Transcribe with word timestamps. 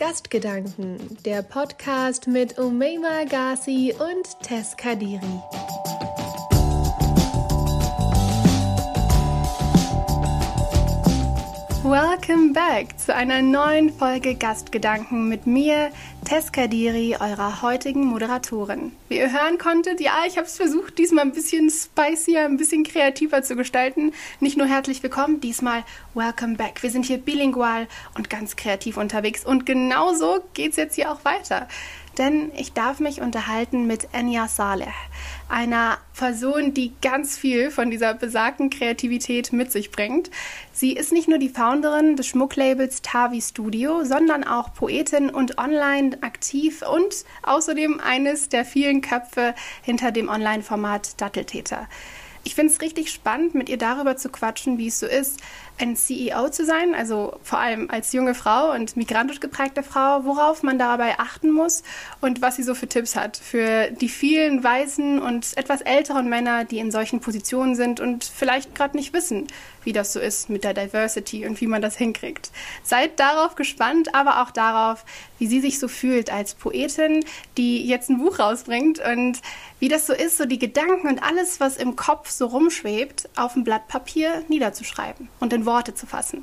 Gastgedanken, 0.00 1.18
der 1.26 1.42
Podcast 1.42 2.26
mit 2.26 2.58
Umeima 2.58 3.24
Ghazi 3.28 3.94
und 3.98 4.40
Tess 4.40 4.74
Kadiri. 4.74 5.20
Welcome 11.84 12.54
back 12.54 12.98
zu 12.98 13.14
einer 13.14 13.42
neuen 13.42 13.92
Folge 13.92 14.36
Gastgedanken 14.36 15.28
mit 15.28 15.46
mir, 15.46 15.90
Tess 16.30 16.52
Kadiri, 16.52 17.16
eurer 17.18 17.60
heutigen 17.60 18.04
Moderatorin. 18.04 18.92
Wie 19.08 19.16
ihr 19.16 19.32
hören 19.32 19.58
konntet, 19.58 20.00
ja, 20.00 20.22
ich 20.28 20.36
habe 20.36 20.46
es 20.46 20.56
versucht, 20.56 20.96
diesmal 20.96 21.24
ein 21.24 21.32
bisschen 21.32 21.68
spicier, 21.70 22.44
ein 22.44 22.56
bisschen 22.56 22.84
kreativer 22.84 23.42
zu 23.42 23.56
gestalten. 23.56 24.12
Nicht 24.38 24.56
nur 24.56 24.68
herzlich 24.68 25.02
willkommen, 25.02 25.40
diesmal 25.40 25.82
welcome 26.14 26.54
back. 26.54 26.84
Wir 26.84 26.90
sind 26.92 27.04
hier 27.04 27.18
bilingual 27.18 27.88
und 28.14 28.30
ganz 28.30 28.54
kreativ 28.54 28.96
unterwegs 28.96 29.44
und 29.44 29.66
genauso 29.66 30.38
geht 30.54 30.70
es 30.70 30.76
jetzt 30.76 30.94
hier 30.94 31.10
auch 31.10 31.24
weiter 31.24 31.66
denn 32.18 32.50
ich 32.56 32.72
darf 32.72 33.00
mich 33.00 33.20
unterhalten 33.20 33.86
mit 33.86 34.08
Enya 34.12 34.48
Saleh, 34.48 34.92
einer 35.48 35.98
Person, 36.16 36.74
die 36.74 36.92
ganz 37.00 37.36
viel 37.38 37.70
von 37.70 37.90
dieser 37.90 38.14
besagten 38.14 38.70
Kreativität 38.70 39.52
mit 39.52 39.72
sich 39.72 39.90
bringt. 39.90 40.30
Sie 40.72 40.92
ist 40.92 41.12
nicht 41.12 41.28
nur 41.28 41.38
die 41.38 41.48
Founderin 41.48 42.16
des 42.16 42.26
Schmucklabels 42.26 43.02
Tavi 43.02 43.40
Studio, 43.40 44.04
sondern 44.04 44.44
auch 44.44 44.74
Poetin 44.74 45.30
und 45.30 45.58
online 45.58 46.18
aktiv 46.22 46.82
und 46.82 47.24
außerdem 47.42 48.00
eines 48.00 48.48
der 48.48 48.64
vielen 48.64 49.00
Köpfe 49.00 49.54
hinter 49.82 50.12
dem 50.12 50.28
Online-Format 50.28 51.20
Datteltäter. 51.20 51.88
Ich 52.42 52.54
finde 52.54 52.72
es 52.72 52.80
richtig 52.80 53.10
spannend, 53.10 53.54
mit 53.54 53.68
ihr 53.68 53.76
darüber 53.76 54.16
zu 54.16 54.30
quatschen, 54.30 54.78
wie 54.78 54.86
es 54.86 54.98
so 54.98 55.06
ist, 55.06 55.40
ein 55.80 55.96
CEO 55.96 56.50
zu 56.50 56.64
sein, 56.64 56.94
also 56.94 57.38
vor 57.42 57.58
allem 57.58 57.90
als 57.90 58.12
junge 58.12 58.34
Frau 58.34 58.72
und 58.72 58.96
migrantisch 58.96 59.40
geprägte 59.40 59.82
Frau, 59.82 60.24
worauf 60.24 60.62
man 60.62 60.78
dabei 60.78 61.18
achten 61.18 61.50
muss 61.50 61.82
und 62.20 62.42
was 62.42 62.56
sie 62.56 62.62
so 62.62 62.74
für 62.74 62.88
Tipps 62.88 63.16
hat 63.16 63.36
für 63.36 63.90
die 63.90 64.08
vielen 64.08 64.62
weißen 64.62 65.20
und 65.20 65.56
etwas 65.56 65.80
älteren 65.80 66.28
Männer, 66.28 66.64
die 66.64 66.78
in 66.78 66.90
solchen 66.90 67.20
Positionen 67.20 67.74
sind 67.74 68.00
und 68.00 68.24
vielleicht 68.24 68.74
gerade 68.74 68.96
nicht 68.96 69.12
wissen, 69.12 69.46
wie 69.84 69.92
das 69.92 70.12
so 70.12 70.20
ist 70.20 70.50
mit 70.50 70.64
der 70.64 70.74
Diversity 70.74 71.46
und 71.46 71.60
wie 71.60 71.66
man 71.66 71.82
das 71.82 71.96
hinkriegt. 71.96 72.50
Seid 72.82 73.18
darauf 73.18 73.54
gespannt, 73.54 74.14
aber 74.14 74.42
auch 74.42 74.50
darauf, 74.50 75.04
wie 75.38 75.46
sie 75.46 75.60
sich 75.60 75.78
so 75.78 75.88
fühlt 75.88 76.30
als 76.30 76.54
Poetin, 76.54 77.24
die 77.56 77.86
jetzt 77.86 78.10
ein 78.10 78.18
Buch 78.18 78.38
rausbringt 78.38 79.00
und 79.00 79.40
wie 79.78 79.88
das 79.88 80.06
so 80.06 80.12
ist, 80.12 80.36
so 80.36 80.44
die 80.44 80.58
Gedanken 80.58 81.08
und 81.08 81.22
alles, 81.22 81.60
was 81.60 81.76
im 81.76 81.96
Kopf 81.96 82.30
so 82.30 82.46
rumschwebt, 82.46 83.30
auf 83.36 83.56
ein 83.56 83.64
Blatt 83.64 83.88
Papier 83.88 84.44
niederzuschreiben 84.48 85.28
und 85.40 85.52
in 85.52 85.64
Worte 85.70 85.94
zu 85.94 86.06
fassen. 86.06 86.42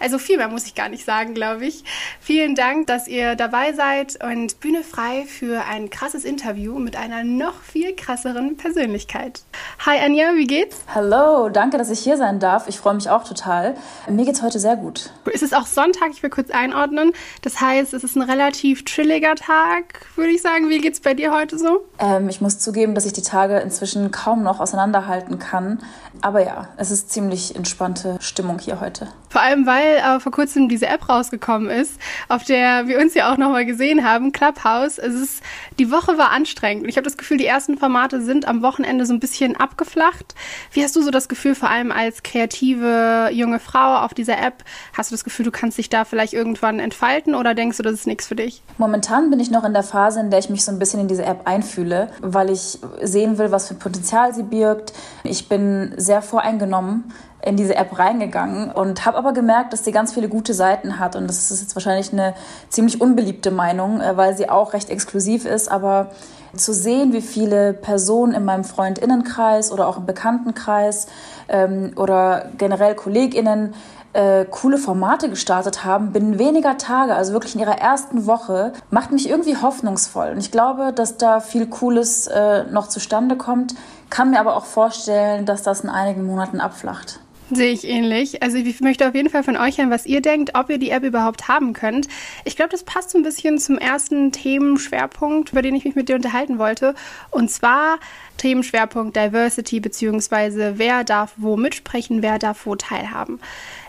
Also 0.00 0.18
viel 0.18 0.36
mehr 0.36 0.48
muss 0.48 0.66
ich 0.66 0.74
gar 0.74 0.88
nicht 0.88 1.04
sagen, 1.04 1.34
glaube 1.34 1.64
ich. 1.64 1.84
Vielen 2.20 2.56
Dank, 2.56 2.88
dass 2.88 3.06
ihr 3.06 3.36
dabei 3.36 3.72
seid 3.72 4.22
und 4.22 4.58
Bühne 4.58 4.82
frei 4.82 5.24
für 5.26 5.64
ein 5.64 5.88
krasses 5.88 6.24
Interview 6.24 6.78
mit 6.80 6.96
einer 6.96 7.22
noch 7.22 7.62
viel 7.62 7.94
krasseren 7.94 8.56
Persönlichkeit. 8.56 9.42
Hi 9.86 9.98
Anja, 10.04 10.34
wie 10.34 10.46
geht's? 10.46 10.78
Hallo, 10.92 11.48
danke, 11.48 11.78
dass 11.78 11.90
ich 11.90 12.00
hier 12.00 12.16
sein 12.16 12.40
darf. 12.40 12.68
Ich 12.68 12.78
freue 12.78 12.94
mich 12.94 13.08
auch 13.08 13.24
total. 13.24 13.76
Mir 14.10 14.24
geht's 14.24 14.42
heute 14.42 14.58
sehr 14.58 14.76
gut. 14.76 15.12
Es 15.32 15.42
ist 15.42 15.54
auch 15.54 15.66
Sonntag, 15.66 16.10
ich 16.10 16.22
will 16.22 16.30
kurz 16.30 16.50
einordnen. 16.50 17.12
Das 17.42 17.60
heißt, 17.60 17.94
es 17.94 18.02
ist 18.02 18.16
ein 18.16 18.22
relativ 18.22 18.84
chilliger 18.84 19.36
Tag, 19.36 20.06
würde 20.16 20.32
ich 20.32 20.42
sagen. 20.42 20.68
Wie 20.68 20.80
geht's 20.80 21.00
bei 21.00 21.14
dir 21.14 21.32
heute 21.32 21.58
so? 21.58 21.86
Ähm, 22.00 22.28
ich 22.28 22.40
muss 22.40 22.58
zugeben, 22.58 22.94
dass 22.94 23.06
ich 23.06 23.12
die 23.12 23.22
Tage 23.22 23.58
inzwischen 23.58 24.10
kaum 24.10 24.42
noch 24.42 24.60
auseinanderhalten 24.60 25.38
kann. 25.38 25.82
Aber 26.20 26.44
ja, 26.44 26.68
es 26.76 26.90
ist 26.90 27.10
ziemlich 27.10 27.54
entspannte 27.54 28.16
Stimmung 28.20 28.58
hier 28.64 28.80
heute. 28.80 29.08
Vor 29.34 29.42
allem, 29.42 29.66
weil 29.66 29.96
äh, 29.96 30.20
vor 30.20 30.30
kurzem 30.30 30.68
diese 30.68 30.86
App 30.86 31.08
rausgekommen 31.08 31.68
ist, 31.68 32.00
auf 32.28 32.44
der 32.44 32.86
wir 32.86 33.00
uns 33.00 33.14
ja 33.14 33.32
auch 33.32 33.36
nochmal 33.36 33.66
gesehen 33.66 34.08
haben, 34.08 34.30
Clubhouse. 34.30 34.98
Es 34.98 35.12
ist, 35.12 35.42
die 35.80 35.90
Woche 35.90 36.16
war 36.18 36.30
anstrengend 36.30 36.84
ich 36.86 36.96
habe 36.96 37.04
das 37.04 37.16
Gefühl, 37.16 37.38
die 37.38 37.46
ersten 37.46 37.76
Formate 37.76 38.22
sind 38.22 38.46
am 38.46 38.62
Wochenende 38.62 39.06
so 39.06 39.12
ein 39.12 39.18
bisschen 39.18 39.56
abgeflacht. 39.56 40.36
Wie 40.70 40.84
hast 40.84 40.94
du 40.94 41.02
so 41.02 41.10
das 41.10 41.28
Gefühl, 41.28 41.56
vor 41.56 41.68
allem 41.68 41.90
als 41.90 42.22
kreative 42.22 43.30
junge 43.32 43.58
Frau 43.58 44.04
auf 44.04 44.14
dieser 44.14 44.38
App, 44.38 44.62
hast 44.96 45.10
du 45.10 45.14
das 45.14 45.24
Gefühl, 45.24 45.44
du 45.44 45.50
kannst 45.50 45.78
dich 45.78 45.90
da 45.90 46.04
vielleicht 46.04 46.32
irgendwann 46.32 46.78
entfalten 46.78 47.34
oder 47.34 47.56
denkst 47.56 47.78
du, 47.78 47.82
das 47.82 47.94
ist 47.94 48.06
nichts 48.06 48.28
für 48.28 48.36
dich? 48.36 48.62
Momentan 48.78 49.30
bin 49.30 49.40
ich 49.40 49.50
noch 49.50 49.64
in 49.64 49.72
der 49.72 49.82
Phase, 49.82 50.20
in 50.20 50.30
der 50.30 50.38
ich 50.38 50.48
mich 50.48 50.64
so 50.64 50.70
ein 50.70 50.78
bisschen 50.78 51.00
in 51.00 51.08
diese 51.08 51.24
App 51.24 51.48
einfühle, 51.48 52.10
weil 52.20 52.50
ich 52.50 52.78
sehen 53.02 53.36
will, 53.38 53.50
was 53.50 53.66
für 53.66 53.74
Potenzial 53.74 54.32
sie 54.32 54.44
birgt. 54.44 54.92
Ich 55.24 55.48
bin 55.48 55.92
sehr 55.96 56.22
voreingenommen 56.22 57.12
in 57.44 57.56
diese 57.56 57.74
App 57.76 57.98
reingegangen 57.98 58.70
und 58.70 59.04
habe 59.04 59.18
aber 59.18 59.23
gemerkt, 59.32 59.72
dass 59.72 59.84
sie 59.84 59.92
ganz 59.92 60.12
viele 60.12 60.28
gute 60.28 60.54
Seiten 60.54 60.98
hat 60.98 61.16
und 61.16 61.26
das 61.26 61.50
ist 61.50 61.62
jetzt 61.62 61.74
wahrscheinlich 61.74 62.12
eine 62.12 62.34
ziemlich 62.68 63.00
unbeliebte 63.00 63.50
Meinung, 63.50 64.00
äh, 64.00 64.16
weil 64.16 64.36
sie 64.36 64.48
auch 64.48 64.72
recht 64.72 64.90
exklusiv 64.90 65.44
ist, 65.46 65.70
aber 65.70 66.10
zu 66.56 66.72
sehen, 66.72 67.12
wie 67.12 67.20
viele 67.20 67.72
Personen 67.72 68.32
in 68.32 68.44
meinem 68.44 68.64
Freundinnenkreis 68.64 69.72
oder 69.72 69.88
auch 69.88 69.98
im 69.98 70.06
Bekanntenkreis 70.06 71.06
ähm, 71.48 71.92
oder 71.96 72.50
generell 72.58 72.94
Kolleginnen 72.94 73.74
äh, 74.14 74.44
coole 74.48 74.78
Formate 74.78 75.28
gestartet 75.28 75.84
haben, 75.84 76.12
binnen 76.12 76.38
weniger 76.38 76.78
Tage, 76.78 77.14
also 77.14 77.32
wirklich 77.32 77.56
in 77.56 77.60
ihrer 77.60 77.78
ersten 77.78 78.26
Woche, 78.26 78.72
macht 78.90 79.10
mich 79.10 79.28
irgendwie 79.28 79.56
hoffnungsvoll. 79.56 80.30
Und 80.30 80.38
ich 80.38 80.52
glaube, 80.52 80.92
dass 80.92 81.16
da 81.16 81.40
viel 81.40 81.66
Cooles 81.66 82.28
äh, 82.28 82.64
noch 82.70 82.88
zustande 82.88 83.36
kommt, 83.36 83.74
kann 84.10 84.30
mir 84.30 84.38
aber 84.38 84.56
auch 84.56 84.66
vorstellen, 84.66 85.46
dass 85.46 85.62
das 85.62 85.80
in 85.80 85.90
einigen 85.90 86.24
Monaten 86.24 86.60
abflacht. 86.60 87.20
Sehe 87.50 87.72
ich 87.72 87.86
ähnlich. 87.86 88.42
Also 88.42 88.56
ich 88.56 88.80
möchte 88.80 89.06
auf 89.06 89.14
jeden 89.14 89.28
Fall 89.28 89.42
von 89.42 89.56
euch 89.56 89.76
hören, 89.76 89.90
was 89.90 90.06
ihr 90.06 90.22
denkt, 90.22 90.52
ob 90.54 90.70
ihr 90.70 90.78
die 90.78 90.88
App 90.88 91.04
überhaupt 91.04 91.46
haben 91.46 91.74
könnt. 91.74 92.08
Ich 92.44 92.56
glaube, 92.56 92.70
das 92.70 92.84
passt 92.84 93.10
so 93.10 93.18
ein 93.18 93.22
bisschen 93.22 93.58
zum 93.58 93.76
ersten 93.76 94.32
Themenschwerpunkt, 94.32 95.52
über 95.52 95.60
den 95.60 95.74
ich 95.74 95.84
mich 95.84 95.94
mit 95.94 96.08
dir 96.08 96.16
unterhalten 96.16 96.58
wollte. 96.58 96.94
Und 97.30 97.50
zwar 97.50 97.98
Themenschwerpunkt 98.38 99.14
Diversity, 99.14 99.80
beziehungsweise 99.80 100.78
wer 100.78 101.04
darf 101.04 101.34
wo 101.36 101.58
mitsprechen, 101.58 102.22
wer 102.22 102.38
darf 102.38 102.64
wo 102.64 102.76
teilhaben. 102.76 103.40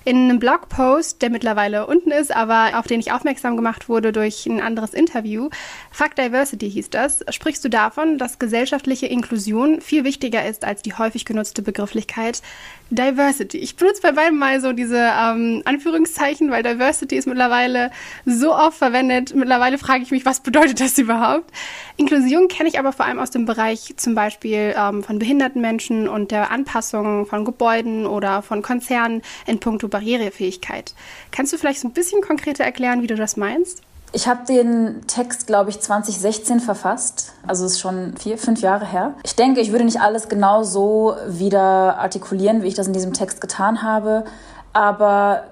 In 0.07 0.29
einem 0.29 0.37
Blogpost, 0.37 1.23
der 1.23 1.31
mittlerweile 1.31 1.87
unten 1.87 2.11
ist, 2.11 2.33
aber 2.33 2.77
auf 2.77 2.85
den 2.85 2.99
ich 2.99 3.11
aufmerksam 3.11 3.55
gemacht 3.55 3.89
wurde 3.89 4.11
durch 4.11 4.45
ein 4.45 4.61
anderes 4.61 4.93
Interview, 4.93 5.49
Fuck 5.89 6.15
Diversity 6.15 6.69
hieß 6.69 6.91
das, 6.91 7.25
sprichst 7.29 7.65
du 7.65 7.69
davon, 7.69 8.19
dass 8.19 8.37
gesellschaftliche 8.37 9.07
Inklusion 9.07 9.81
viel 9.81 10.03
wichtiger 10.03 10.45
ist 10.45 10.63
als 10.63 10.83
die 10.83 10.93
häufig 10.93 11.25
genutzte 11.25 11.63
Begrifflichkeit 11.63 12.43
Diversity. 12.91 13.57
Ich 13.57 13.77
benutze 13.77 14.03
bei 14.03 14.11
beiden 14.11 14.37
mal 14.37 14.61
so 14.61 14.73
diese 14.73 14.97
ähm, 14.97 15.63
Anführungszeichen, 15.65 16.51
weil 16.51 16.61
Diversity 16.61 17.15
ist 17.15 17.25
mittlerweile 17.25 17.89
so 18.27 18.53
oft 18.53 18.77
verwendet. 18.77 19.33
Mittlerweile 19.33 19.79
frage 19.79 20.03
ich 20.03 20.11
mich, 20.11 20.23
was 20.23 20.41
bedeutet 20.41 20.81
das 20.81 20.99
überhaupt? 20.99 21.51
Inklusion 21.97 22.47
kenne 22.47 22.69
ich 22.69 22.77
aber 22.77 22.93
vor 22.93 23.05
allem 23.05 23.17
aus 23.17 23.31
dem 23.31 23.45
Bereich 23.45 23.95
zum 23.97 24.13
Beispiel 24.13 24.75
ähm, 24.77 25.01
von 25.01 25.17
behinderten 25.17 25.61
Menschen 25.61 26.07
und 26.07 26.29
der 26.29 26.51
Anpassung 26.51 27.25
von 27.25 27.43
Gebäuden 27.43 28.05
oder 28.05 28.43
von 28.43 28.61
Konzernen 28.61 29.23
in 29.47 29.59
puncto 29.59 29.94
Barrierefähigkeit. 29.95 30.93
Kannst 31.31 31.53
du 31.53 31.57
vielleicht 31.57 31.79
so 31.79 31.87
ein 31.87 31.93
bisschen 31.93 32.21
konkreter 32.21 32.65
erklären, 32.65 33.01
wie 33.01 33.07
du 33.07 33.15
das 33.15 33.37
meinst? 33.37 33.81
Ich 34.11 34.27
habe 34.27 34.45
den 34.45 35.07
Text, 35.07 35.47
glaube 35.47 35.69
ich, 35.69 35.79
2016 35.79 36.59
verfasst. 36.59 37.31
Also 37.47 37.65
ist 37.65 37.79
schon 37.79 38.17
vier, 38.17 38.37
fünf 38.37 38.59
Jahre 38.59 38.85
her. 38.85 39.13
Ich 39.23 39.37
denke, 39.37 39.61
ich 39.61 39.71
würde 39.71 39.85
nicht 39.85 40.01
alles 40.01 40.27
genau 40.27 40.63
so 40.63 41.15
wieder 41.29 41.97
artikulieren, 41.97 42.61
wie 42.61 42.67
ich 42.67 42.73
das 42.73 42.87
in 42.87 42.93
diesem 42.93 43.13
Text 43.13 43.39
getan 43.39 43.83
habe. 43.83 44.25
Aber 44.73 45.45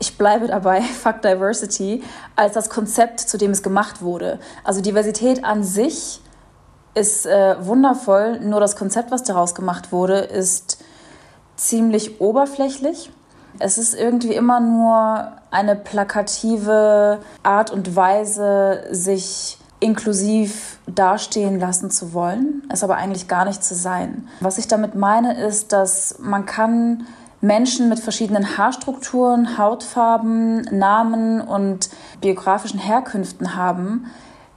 ich 0.00 0.18
bleibe 0.18 0.48
dabei, 0.48 0.80
Fuck 1.02 1.22
Diversity, 1.22 2.02
als 2.34 2.54
das 2.54 2.68
Konzept, 2.70 3.20
zu 3.20 3.38
dem 3.38 3.52
es 3.52 3.62
gemacht 3.62 4.02
wurde. 4.02 4.40
Also 4.64 4.80
Diversität 4.80 5.44
an 5.44 5.62
sich 5.62 6.20
ist 6.94 7.26
äh, 7.26 7.54
wundervoll, 7.64 8.40
nur 8.40 8.58
das 8.58 8.74
Konzept, 8.74 9.12
was 9.12 9.22
daraus 9.22 9.54
gemacht 9.54 9.92
wurde, 9.92 10.18
ist 10.18 10.78
ziemlich 11.56 12.20
oberflächlich. 12.20 13.10
Es 13.58 13.78
ist 13.78 13.94
irgendwie 13.94 14.34
immer 14.34 14.60
nur 14.60 15.32
eine 15.50 15.76
plakative 15.76 17.20
Art 17.42 17.70
und 17.70 17.94
Weise, 17.94 18.84
sich 18.90 19.58
inklusiv 19.80 20.78
dastehen 20.86 21.60
lassen 21.60 21.90
zu 21.90 22.14
wollen, 22.14 22.62
es 22.70 22.82
aber 22.82 22.96
eigentlich 22.96 23.28
gar 23.28 23.44
nicht 23.44 23.62
zu 23.62 23.74
sein. 23.74 24.28
Was 24.40 24.58
ich 24.58 24.66
damit 24.66 24.94
meine, 24.94 25.38
ist, 25.44 25.72
dass 25.72 26.16
man 26.20 26.46
kann 26.46 27.06
Menschen 27.40 27.90
mit 27.90 28.00
verschiedenen 28.00 28.56
Haarstrukturen, 28.56 29.58
Hautfarben, 29.58 30.62
Namen 30.70 31.42
und 31.42 31.90
biografischen 32.22 32.80
Herkünften 32.80 33.54
haben. 33.54 34.06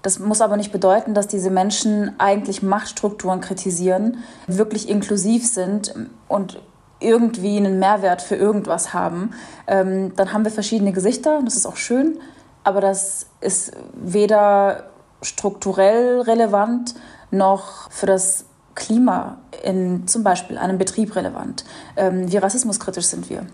Das 0.01 0.19
muss 0.19 0.39
aber 0.39 0.55
nicht 0.55 0.71
bedeuten, 0.71 1.13
dass 1.13 1.27
diese 1.27 1.49
Menschen 1.49 2.17
eigentlich 2.17 2.63
Machtstrukturen 2.63 3.41
kritisieren, 3.41 4.19
wirklich 4.47 4.87
inklusiv 4.87 5.45
sind 5.45 5.93
und 6.29 6.61
irgendwie 6.99 7.57
einen 7.57 7.79
Mehrwert 7.79 8.21
für 8.21 8.35
irgendwas 8.35 8.93
haben. 8.93 9.31
Ähm, 9.67 10.15
dann 10.15 10.33
haben 10.33 10.43
wir 10.43 10.51
verschiedene 10.51 10.91
Gesichter, 10.91 11.41
das 11.43 11.55
ist 11.55 11.65
auch 11.65 11.75
schön, 11.75 12.19
aber 12.63 12.81
das 12.81 13.27
ist 13.41 13.71
weder 13.93 14.89
strukturell 15.21 16.21
relevant 16.21 16.95
noch 17.31 17.91
für 17.91 18.05
das 18.05 18.45
Klima 18.75 19.37
in 19.63 20.07
zum 20.07 20.23
Beispiel 20.23 20.57
einem 20.57 20.77
Betrieb 20.77 21.15
relevant. 21.15 21.65
Ähm, 21.95 22.31
wie 22.31 22.37
rassismuskritisch 22.37 23.05
sind 23.05 23.29
wir? 23.29 23.45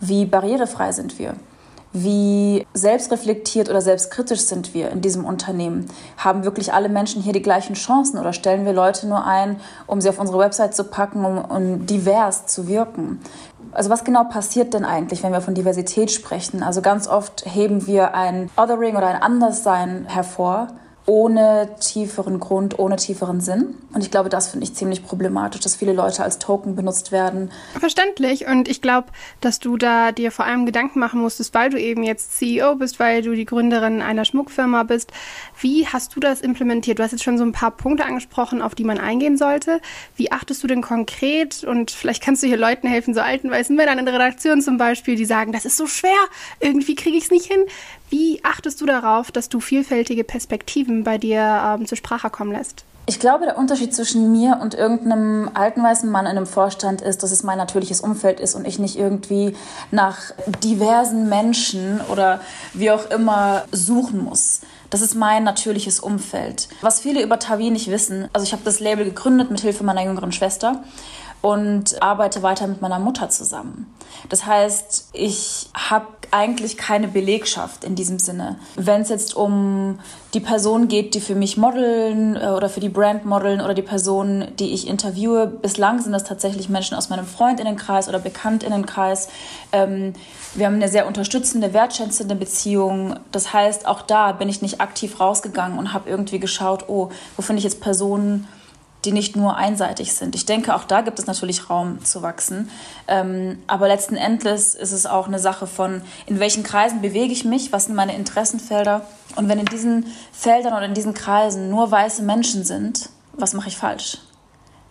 Wie 0.00 0.24
barrierefrei 0.24 0.92
sind 0.92 1.18
wir? 1.18 1.34
Wie 1.94 2.66
selbstreflektiert 2.74 3.70
oder 3.70 3.80
selbstkritisch 3.80 4.40
sind 4.40 4.74
wir 4.74 4.90
in 4.90 5.00
diesem 5.00 5.24
Unternehmen? 5.24 5.86
Haben 6.16 6.44
wirklich 6.44 6.72
alle 6.72 6.88
Menschen 6.88 7.22
hier 7.22 7.32
die 7.32 7.40
gleichen 7.40 7.74
Chancen 7.74 8.18
oder 8.18 8.32
stellen 8.32 8.66
wir 8.66 8.72
Leute 8.72 9.06
nur 9.06 9.24
ein, 9.24 9.60
um 9.86 10.00
sie 10.00 10.08
auf 10.08 10.18
unsere 10.18 10.38
Website 10.40 10.74
zu 10.74 10.84
packen, 10.84 11.24
um, 11.24 11.38
um 11.38 11.86
divers 11.86 12.46
zu 12.46 12.66
wirken? 12.66 13.20
Also 13.70 13.90
was 13.90 14.02
genau 14.02 14.24
passiert 14.24 14.74
denn 14.74 14.84
eigentlich, 14.84 15.22
wenn 15.22 15.32
wir 15.32 15.40
von 15.40 15.54
Diversität 15.54 16.10
sprechen? 16.10 16.64
Also 16.64 16.82
ganz 16.82 17.06
oft 17.06 17.44
heben 17.46 17.86
wir 17.86 18.14
ein 18.14 18.50
Othering 18.56 18.96
oder 18.96 19.06
ein 19.06 19.22
Anderssein 19.22 20.06
hervor 20.08 20.68
ohne 21.06 21.68
tieferen 21.80 22.40
Grund, 22.40 22.78
ohne 22.78 22.96
tieferen 22.96 23.40
Sinn. 23.40 23.74
Und 23.92 24.02
ich 24.02 24.10
glaube, 24.10 24.30
das 24.30 24.48
finde 24.48 24.64
ich 24.64 24.74
ziemlich 24.74 25.04
problematisch, 25.04 25.60
dass 25.60 25.76
viele 25.76 25.92
Leute 25.92 26.22
als 26.22 26.38
Token 26.38 26.76
benutzt 26.76 27.12
werden. 27.12 27.50
Verständlich. 27.78 28.46
Und 28.46 28.68
ich 28.68 28.80
glaube, 28.80 29.08
dass 29.42 29.58
du 29.58 29.76
da 29.76 30.12
dir 30.12 30.32
vor 30.32 30.46
allem 30.46 30.64
Gedanken 30.64 31.00
machen 31.00 31.20
musstest, 31.20 31.52
weil 31.52 31.68
du 31.68 31.78
eben 31.78 32.02
jetzt 32.02 32.38
CEO 32.38 32.76
bist, 32.76 32.98
weil 33.00 33.20
du 33.20 33.34
die 33.34 33.44
Gründerin 33.44 34.00
einer 34.00 34.24
Schmuckfirma 34.24 34.84
bist. 34.84 35.12
Wie 35.60 35.86
hast 35.86 36.16
du 36.16 36.20
das 36.20 36.40
implementiert? 36.40 36.98
Du 36.98 37.02
hast 37.02 37.12
jetzt 37.12 37.24
schon 37.24 37.36
so 37.36 37.44
ein 37.44 37.52
paar 37.52 37.70
Punkte 37.70 38.06
angesprochen, 38.06 38.62
auf 38.62 38.74
die 38.74 38.84
man 38.84 38.98
eingehen 38.98 39.36
sollte. 39.36 39.80
Wie 40.16 40.32
achtest 40.32 40.62
du 40.62 40.66
denn 40.66 40.80
konkret? 40.80 41.64
Und 41.64 41.90
vielleicht 41.90 42.22
kannst 42.22 42.42
du 42.42 42.46
hier 42.46 42.56
Leuten 42.56 42.88
helfen, 42.88 43.12
so 43.12 43.20
alten 43.20 43.50
weißen 43.50 43.76
Männern 43.76 43.98
in 43.98 44.06
der 44.06 44.14
Redaktion 44.14 44.62
zum 44.62 44.78
Beispiel, 44.78 45.16
die 45.16 45.26
sagen, 45.26 45.52
das 45.52 45.66
ist 45.66 45.76
so 45.76 45.86
schwer, 45.86 46.10
irgendwie 46.60 46.94
kriege 46.94 47.18
ich 47.18 47.24
es 47.24 47.30
nicht 47.30 47.46
hin. 47.46 47.60
Wie 48.14 48.38
achtest 48.44 48.80
du 48.80 48.86
darauf, 48.86 49.32
dass 49.32 49.48
du 49.48 49.58
vielfältige 49.58 50.22
Perspektiven 50.22 51.02
bei 51.02 51.18
dir 51.18 51.40
ähm, 51.40 51.84
zur 51.84 51.98
Sprache 51.98 52.30
kommen 52.30 52.52
lässt? 52.52 52.84
Ich 53.06 53.18
glaube, 53.18 53.44
der 53.44 53.58
Unterschied 53.58 53.92
zwischen 53.92 54.30
mir 54.30 54.60
und 54.62 54.74
irgendeinem 54.74 55.50
alten 55.52 55.82
weißen 55.82 56.08
Mann 56.08 56.26
in 56.26 56.36
einem 56.36 56.46
Vorstand 56.46 57.00
ist, 57.00 57.24
dass 57.24 57.32
es 57.32 57.42
mein 57.42 57.58
natürliches 57.58 58.00
Umfeld 58.00 58.38
ist 58.38 58.54
und 58.54 58.68
ich 58.68 58.78
nicht 58.78 58.96
irgendwie 58.96 59.56
nach 59.90 60.18
diversen 60.62 61.28
Menschen 61.28 62.00
oder 62.02 62.40
wie 62.72 62.92
auch 62.92 63.10
immer 63.10 63.64
suchen 63.72 64.22
muss. 64.22 64.60
Das 64.90 65.00
ist 65.00 65.16
mein 65.16 65.42
natürliches 65.42 65.98
Umfeld. 65.98 66.68
Was 66.82 67.00
viele 67.00 67.20
über 67.20 67.40
Tavi 67.40 67.70
nicht 67.70 67.90
wissen, 67.90 68.28
also 68.32 68.46
ich 68.46 68.52
habe 68.52 68.62
das 68.64 68.78
Label 68.78 69.04
gegründet 69.04 69.50
mit 69.50 69.58
Hilfe 69.58 69.82
meiner 69.82 70.04
jüngeren 70.04 70.30
Schwester 70.30 70.84
und 71.44 72.02
arbeite 72.02 72.42
weiter 72.42 72.66
mit 72.66 72.80
meiner 72.80 72.98
Mutter 72.98 73.28
zusammen. 73.28 73.94
Das 74.30 74.46
heißt, 74.46 75.10
ich 75.12 75.68
habe 75.74 76.06
eigentlich 76.30 76.78
keine 76.78 77.06
Belegschaft 77.06 77.84
in 77.84 77.94
diesem 77.94 78.18
Sinne. 78.18 78.58
Wenn 78.76 79.02
es 79.02 79.10
jetzt 79.10 79.36
um 79.36 79.98
die 80.32 80.40
Person 80.40 80.88
geht, 80.88 81.14
die 81.14 81.20
für 81.20 81.34
mich 81.34 81.58
modeln 81.58 82.34
äh, 82.34 82.46
oder 82.46 82.70
für 82.70 82.80
die 82.80 82.88
Brand 82.88 83.26
modeln 83.26 83.60
oder 83.60 83.74
die 83.74 83.82
Personen, 83.82 84.56
die 84.58 84.72
ich 84.72 84.88
interviewe, 84.88 85.46
bislang 85.46 86.00
sind 86.00 86.12
das 86.12 86.24
tatsächlich 86.24 86.70
Menschen 86.70 86.96
aus 86.96 87.10
meinem 87.10 87.26
Freundinnenkreis 87.26 88.08
oder 88.08 88.20
Bekanntinnenkreis. 88.20 89.28
Ähm, 89.72 90.14
wir 90.54 90.64
haben 90.64 90.76
eine 90.76 90.88
sehr 90.88 91.06
unterstützende, 91.06 91.74
wertschätzende 91.74 92.36
Beziehung. 92.36 93.16
Das 93.32 93.52
heißt, 93.52 93.86
auch 93.86 94.00
da 94.00 94.32
bin 94.32 94.48
ich 94.48 94.62
nicht 94.62 94.80
aktiv 94.80 95.20
rausgegangen 95.20 95.78
und 95.78 95.92
habe 95.92 96.08
irgendwie 96.08 96.38
geschaut, 96.38 96.88
oh, 96.88 97.10
wo 97.36 97.42
finde 97.42 97.58
ich 97.58 97.64
jetzt 97.64 97.82
Personen, 97.82 98.48
die 99.04 99.12
nicht 99.12 99.36
nur 99.36 99.56
einseitig 99.56 100.14
sind. 100.14 100.34
Ich 100.34 100.46
denke, 100.46 100.74
auch 100.74 100.84
da 100.84 101.00
gibt 101.00 101.18
es 101.18 101.26
natürlich 101.26 101.70
Raum 101.70 102.04
zu 102.04 102.22
wachsen. 102.22 102.70
Ähm, 103.06 103.58
aber 103.66 103.88
letzten 103.88 104.16
Endes 104.16 104.74
ist 104.74 104.92
es 104.92 105.06
auch 105.06 105.26
eine 105.26 105.38
Sache 105.38 105.66
von, 105.66 106.02
in 106.26 106.40
welchen 106.40 106.62
Kreisen 106.62 107.00
bewege 107.00 107.32
ich 107.32 107.44
mich, 107.44 107.72
was 107.72 107.86
sind 107.86 107.94
meine 107.94 108.16
Interessenfelder. 108.16 109.02
Und 109.36 109.48
wenn 109.48 109.58
in 109.58 109.66
diesen 109.66 110.06
Feldern 110.32 110.72
oder 110.72 110.86
in 110.86 110.94
diesen 110.94 111.14
Kreisen 111.14 111.70
nur 111.70 111.90
weiße 111.90 112.22
Menschen 112.22 112.64
sind, 112.64 113.08
was 113.32 113.52
mache 113.52 113.68
ich 113.68 113.76
falsch? 113.76 114.18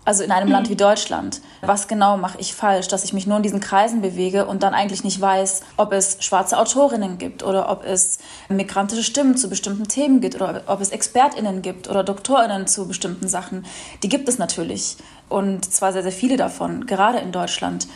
Also 0.06 0.24
in 0.24 0.32
einem 0.32 0.48
mhm. 0.48 0.54
Land 0.54 0.70
wie 0.70 0.76
Deutschland, 0.76 1.42
was 1.62 1.88
genau 1.88 2.18
mache 2.18 2.38
ich 2.40 2.54
falsch, 2.54 2.88
dass 2.88 3.04
ich 3.04 3.14
mich 3.14 3.28
nur 3.28 3.38
in 3.38 3.44
diesen 3.44 3.60
Kreisen 3.60 4.02
bewege 4.02 4.46
und 4.46 4.64
dann 4.64 4.74
eigentlich 4.74 5.04
nicht 5.04 5.20
weiß, 5.20 5.62
ob 5.78 5.94
es 5.94 6.18
schwarze 6.20 6.58
Autorinnen 6.58 7.18
gibt 7.18 7.44
oder 7.44 7.70
ob 7.70 7.86
es 7.86 8.20
migrantische 8.50 9.04
Stimmen 9.04 9.38
zu 9.38 9.50
bestimmten 9.50 9.88
Themen 9.88 10.20
gibt 10.20 10.36
oder 10.36 10.64
ob 10.68 10.82
es 10.82 10.90
Expertinnen 10.90 11.62
gibt 11.62 11.90
oder 11.90 12.04
Doktorinnen 12.04 12.68
zu 12.68 12.88
bestimmten 12.88 13.28
Sachen. 13.28 13.66
Die 14.04 14.10
gibt 14.10 14.28
es 14.28 14.38
natürlich 14.38 14.98
und 15.30 15.72
zwar 15.72 15.94
sehr, 15.94 16.04
sehr 16.04 16.12
viele 16.12 16.38
davon, 16.38 16.86
gerade 16.86 17.20
in 17.20 17.32
Deutschland. 17.32 17.88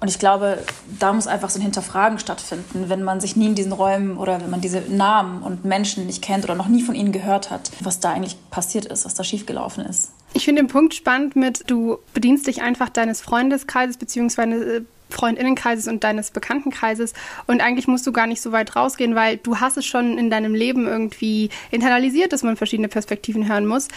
Und 0.00 0.08
ich 0.08 0.18
glaube, 0.18 0.58
da 0.98 1.12
muss 1.12 1.26
einfach 1.26 1.50
so 1.50 1.58
ein 1.58 1.62
Hinterfragen 1.62 2.18
stattfinden, 2.18 2.88
wenn 2.88 3.02
man 3.02 3.20
sich 3.20 3.36
nie 3.36 3.46
in 3.46 3.54
diesen 3.54 3.72
Räumen 3.72 4.16
oder 4.16 4.40
wenn 4.40 4.48
man 4.48 4.62
diese 4.62 4.80
Namen 4.80 5.42
und 5.42 5.66
Menschen 5.66 6.06
nicht 6.06 6.22
kennt 6.22 6.44
oder 6.44 6.54
noch 6.54 6.68
nie 6.68 6.82
von 6.82 6.94
ihnen 6.94 7.12
gehört 7.12 7.50
hat, 7.50 7.70
was 7.80 8.00
da 8.00 8.10
eigentlich 8.12 8.38
passiert 8.50 8.86
ist, 8.86 9.04
was 9.04 9.12
da 9.12 9.24
schiefgelaufen 9.24 9.84
ist. 9.84 10.10
Ich 10.32 10.44
finde 10.44 10.62
den 10.62 10.68
Punkt 10.68 10.94
spannend 10.94 11.34
mit, 11.34 11.68
du 11.68 11.98
bedienst 12.14 12.46
dich 12.46 12.62
einfach 12.62 12.88
deines 12.88 13.20
Freundeskreises 13.20 13.96
beziehungsweise 13.96 14.76
äh, 14.76 14.82
Freundinnenkreises 15.10 15.88
und 15.88 16.04
deines 16.04 16.30
Bekanntenkreises 16.30 17.14
und 17.46 17.60
eigentlich 17.60 17.88
musst 17.88 18.06
du 18.06 18.12
gar 18.12 18.26
nicht 18.26 18.40
so 18.40 18.52
weit 18.52 18.76
rausgehen, 18.76 19.14
weil 19.14 19.38
du 19.38 19.58
hast 19.58 19.76
es 19.76 19.84
schon 19.84 20.18
in 20.18 20.30
deinem 20.30 20.54
Leben 20.54 20.86
irgendwie 20.86 21.50
internalisiert, 21.70 22.32
dass 22.32 22.42
man 22.42 22.56
verschiedene 22.56 22.88
Perspektiven 22.88 23.48
hören 23.48 23.66
muss. 23.66 23.88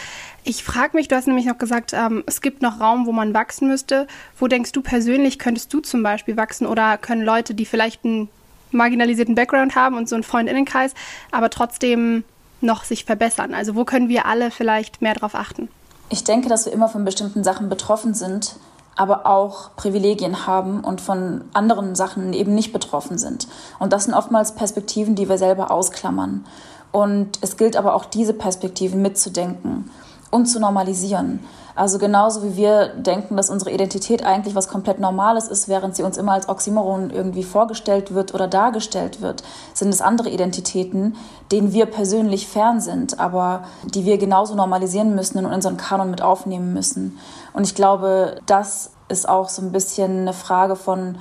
Ich 0.42 0.64
frage 0.64 0.96
mich, 0.96 1.08
du 1.08 1.16
hast 1.16 1.26
nämlich 1.26 1.46
noch 1.46 1.58
gesagt, 1.58 1.92
ähm, 1.92 2.24
es 2.26 2.40
gibt 2.40 2.62
noch 2.62 2.80
Raum, 2.80 3.06
wo 3.06 3.12
man 3.12 3.32
wachsen 3.32 3.68
müsste. 3.68 4.06
Wo 4.38 4.48
denkst 4.48 4.72
du 4.72 4.82
persönlich, 4.82 5.38
könntest 5.38 5.72
du 5.72 5.80
zum 5.80 6.02
Beispiel 6.02 6.36
wachsen 6.36 6.66
oder 6.66 6.98
können 6.98 7.22
Leute, 7.22 7.54
die 7.54 7.64
vielleicht 7.64 8.04
einen 8.04 8.28
marginalisierten 8.72 9.36
Background 9.36 9.76
haben 9.76 9.96
und 9.96 10.08
so 10.08 10.16
einen 10.16 10.24
Freundinnenkreis, 10.24 10.94
aber 11.30 11.50
trotzdem 11.50 12.24
noch 12.60 12.84
sich 12.84 13.04
verbessern? 13.04 13.54
Also 13.54 13.76
wo 13.76 13.84
können 13.84 14.08
wir 14.08 14.26
alle 14.26 14.50
vielleicht 14.50 15.00
mehr 15.00 15.14
darauf 15.14 15.34
achten? 15.34 15.68
Ich 16.08 16.24
denke, 16.24 16.48
dass 16.48 16.66
wir 16.66 16.72
immer 16.72 16.88
von 16.88 17.04
bestimmten 17.04 17.44
Sachen 17.44 17.68
betroffen 17.68 18.14
sind, 18.14 18.56
aber 18.96 19.26
auch 19.26 19.74
Privilegien 19.76 20.46
haben 20.46 20.80
und 20.80 21.00
von 21.00 21.42
anderen 21.52 21.94
Sachen 21.94 22.32
eben 22.32 22.54
nicht 22.54 22.72
betroffen 22.72 23.18
sind. 23.18 23.48
Und 23.78 23.92
das 23.92 24.04
sind 24.04 24.14
oftmals 24.14 24.54
Perspektiven, 24.54 25.14
die 25.14 25.28
wir 25.28 25.38
selber 25.38 25.70
ausklammern. 25.70 26.44
Und 26.92 27.38
es 27.40 27.56
gilt 27.56 27.76
aber 27.76 27.94
auch 27.94 28.04
diese 28.04 28.34
Perspektiven 28.34 29.02
mitzudenken 29.02 29.90
und 30.30 30.46
zu 30.46 30.60
normalisieren. 30.60 31.40
Also 31.76 31.98
genauso 31.98 32.44
wie 32.44 32.56
wir 32.56 32.88
denken, 32.88 33.36
dass 33.36 33.50
unsere 33.50 33.72
Identität 33.72 34.24
eigentlich 34.24 34.54
was 34.54 34.68
komplett 34.68 35.00
Normales 35.00 35.48
ist, 35.48 35.68
während 35.68 35.96
sie 35.96 36.04
uns 36.04 36.16
immer 36.16 36.32
als 36.32 36.48
Oxymoron 36.48 37.10
irgendwie 37.10 37.42
vorgestellt 37.42 38.14
wird 38.14 38.32
oder 38.32 38.46
dargestellt 38.46 39.20
wird, 39.20 39.42
sind 39.72 39.88
es 39.88 40.00
andere 40.00 40.30
Identitäten, 40.30 41.16
denen 41.50 41.72
wir 41.72 41.86
persönlich 41.86 42.46
fern 42.46 42.80
sind, 42.80 43.18
aber 43.18 43.64
die 43.84 44.04
wir 44.04 44.18
genauso 44.18 44.54
normalisieren 44.54 45.14
müssen 45.14 45.38
und 45.38 45.46
in 45.46 45.52
unseren 45.52 45.76
Kanon 45.76 46.10
mit 46.10 46.22
aufnehmen 46.22 46.72
müssen. 46.72 47.18
Und 47.52 47.66
ich 47.66 47.74
glaube, 47.74 48.36
das 48.46 48.90
ist 49.08 49.28
auch 49.28 49.48
so 49.48 49.60
ein 49.62 49.72
bisschen 49.72 50.20
eine 50.20 50.32
Frage 50.32 50.76
von, 50.76 51.18